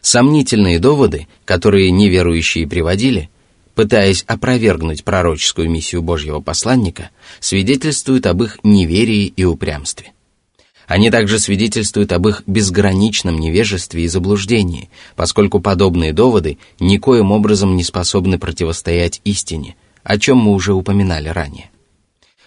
Сомнительные 0.00 0.78
доводы, 0.78 1.28
которые 1.44 1.90
неверующие 1.90 2.66
приводили– 2.66 3.28
пытаясь 3.80 4.24
опровергнуть 4.26 5.04
пророческую 5.04 5.70
миссию 5.70 6.02
Божьего 6.02 6.40
посланника, 6.40 7.08
свидетельствуют 7.40 8.26
об 8.26 8.42
их 8.42 8.58
неверии 8.62 9.32
и 9.34 9.44
упрямстве. 9.44 10.12
Они 10.86 11.08
также 11.10 11.38
свидетельствуют 11.38 12.12
об 12.12 12.28
их 12.28 12.42
безграничном 12.46 13.38
невежестве 13.38 14.04
и 14.04 14.08
заблуждении, 14.08 14.90
поскольку 15.16 15.60
подобные 15.60 16.12
доводы 16.12 16.58
никоим 16.78 17.32
образом 17.32 17.74
не 17.74 17.82
способны 17.82 18.38
противостоять 18.38 19.22
истине, 19.24 19.76
о 20.02 20.18
чем 20.18 20.36
мы 20.36 20.52
уже 20.52 20.74
упоминали 20.74 21.28
ранее. 21.28 21.70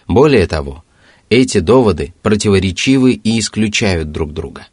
Более 0.06 0.46
того, 0.46 0.83
эти 1.30 1.58
доводы 1.58 2.14
противоречивы 2.22 3.12
и 3.12 3.38
исключают 3.38 4.12
друг 4.12 4.32
друга. 4.32 4.66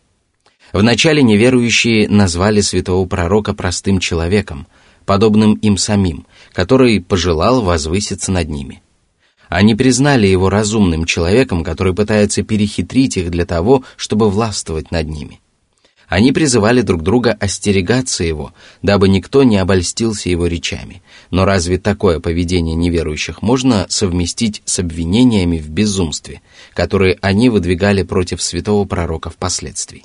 Вначале 0.74 1.22
неверующие 1.22 2.08
назвали 2.08 2.62
святого 2.62 3.06
пророка 3.08 3.54
простым 3.54 4.00
человеком– 4.00 4.68
подобным 5.06 5.56
им 5.56 5.78
самим, 5.78 6.26
который 6.54 7.02
пожелал 7.02 7.62
возвыситься 7.62 8.32
над 8.32 8.50
ними. 8.50 8.82
Они 9.50 9.76
признали 9.76 10.28
его 10.28 10.50
разумным 10.50 11.06
человеком, 11.06 11.64
который 11.64 11.94
пытается 11.94 12.44
перехитрить 12.44 13.18
их 13.18 13.30
для 13.30 13.46
того, 13.46 13.84
чтобы 13.98 14.30
властвовать 14.30 14.92
над 14.92 15.10
ними. 15.10 15.41
Они 16.12 16.34
призывали 16.34 16.82
друг 16.82 17.04
друга 17.04 17.38
остерегаться 17.40 18.26
его, 18.26 18.54
дабы 18.82 19.08
никто 19.08 19.44
не 19.44 19.56
обольстился 19.56 20.28
его 20.28 20.46
речами. 20.46 21.02
Но 21.30 21.46
разве 21.46 21.78
такое 21.78 22.20
поведение 22.20 22.76
неверующих 22.76 23.42
можно 23.42 23.86
совместить 23.88 24.62
с 24.66 24.80
обвинениями 24.80 25.58
в 25.58 25.70
безумстве, 25.70 26.42
которые 26.74 27.18
они 27.22 27.48
выдвигали 27.48 28.04
против 28.04 28.42
святого 28.42 28.84
пророка 28.84 29.30
впоследствии? 29.30 30.04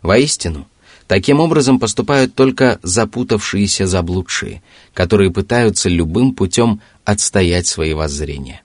Воистину, 0.00 0.68
Таким 1.08 1.40
образом 1.40 1.80
поступают 1.80 2.36
только 2.36 2.78
запутавшиеся 2.84 3.88
заблудшие, 3.88 4.62
которые 4.94 5.32
пытаются 5.32 5.88
любым 5.88 6.36
путем 6.36 6.80
отстоять 7.04 7.66
свои 7.66 7.94
воззрения. 7.94 8.62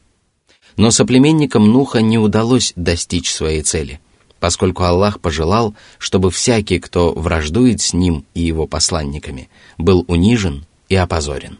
Но 0.77 0.91
соплеменникам 0.91 1.67
Нуха 1.67 2.01
не 2.01 2.19
удалось 2.19 2.71
достичь 2.75 3.34
своей 3.34 3.63
цели, 3.63 3.99
поскольку 4.44 4.85
Аллах 4.85 5.20
пожелал, 5.20 5.74
чтобы 5.98 6.31
всякий, 6.31 6.81
кто 6.81 7.12
враждует 7.12 7.81
с 7.81 7.92
ним 7.92 8.24
и 8.35 8.40
его 8.40 8.66
посланниками, 8.66 9.50
был 9.79 10.05
унижен 10.09 10.64
и 10.88 10.96
опозорен. 10.96 11.59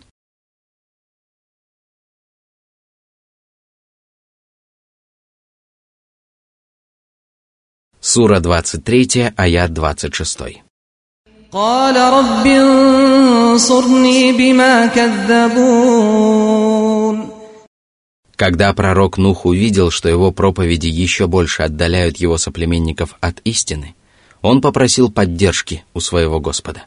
Сура 8.01 8.40
23, 8.40 9.35
аят 9.37 9.73
26. 9.75 10.62
قال 11.53 11.97
رب 11.97 12.47
انصرني 12.47 14.33
بما 14.33 14.87
كذبون 14.87 16.54
когда 18.36 18.74
пророк 18.74 19.17
Нух 19.17 19.45
увидел, 19.45 19.91
что 19.91 20.10
его 20.10 20.32
проповеди 20.32 20.88
еще 20.88 21.28
больше 21.28 21.63
отдаляют 21.63 22.17
его 22.17 22.38
соплеменников 22.38 23.15
от 23.21 23.39
истины, 23.45 23.95
он 24.41 24.62
попросил 24.62 25.10
поддержки 25.10 25.84
у 25.93 26.02
своего 26.02 26.39
Господа. 26.39 26.84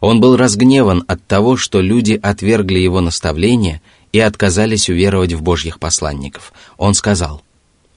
Он 0.00 0.20
был 0.20 0.36
разгневан 0.36 1.04
от 1.08 1.24
того, 1.26 1.56
что 1.56 1.80
люди 1.80 2.18
отвергли 2.22 2.78
его 2.78 3.00
наставления 3.00 3.82
и 4.12 4.18
отказались 4.18 4.88
уверовать 4.88 5.32
в 5.32 5.42
Божьих 5.42 5.78
посланников. 5.78 6.52
Он 6.78 6.94
сказал, 6.94 7.42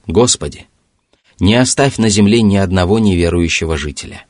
«Господи, 0.06 0.66
не 1.38 1.54
оставь 1.54 1.96
на 1.96 2.10
земле 2.10 2.42
ни 2.42 2.56
одного 2.56 2.98
неверующего 2.98 3.76
жителя. 3.76 4.24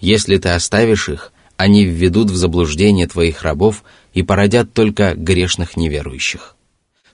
Если 0.00 0.38
ты 0.38 0.50
оставишь 0.50 1.08
их, 1.08 1.32
они 1.56 1.84
введут 1.84 2.30
в 2.30 2.36
заблуждение 2.36 3.06
твоих 3.06 3.42
рабов 3.42 3.82
и 4.14 4.22
породят 4.22 4.72
только 4.72 5.14
грешных 5.14 5.76
неверующих. 5.76 6.56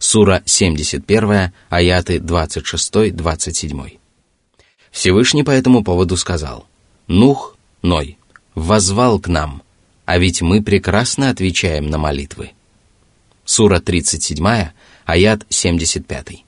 Сура 0.02 0.42
71, 0.46 1.52
аяты 1.68 2.16
26-27. 2.16 3.98
Всевышний 4.90 5.44
по 5.44 5.52
этому 5.52 5.84
поводу 5.84 6.16
сказал, 6.16 6.66
«Нух, 7.06 7.56
Ной, 7.82 8.18
возвал 8.56 9.20
к 9.20 9.28
нам, 9.28 9.62
а 10.04 10.18
ведь 10.18 10.42
мы 10.42 10.60
прекрасно 10.60 11.30
отвечаем 11.30 11.86
на 11.86 11.98
молитвы». 11.98 12.50
Сура 13.44 13.78
37, 13.78 14.44
аят 15.04 15.46
75. 15.48 16.46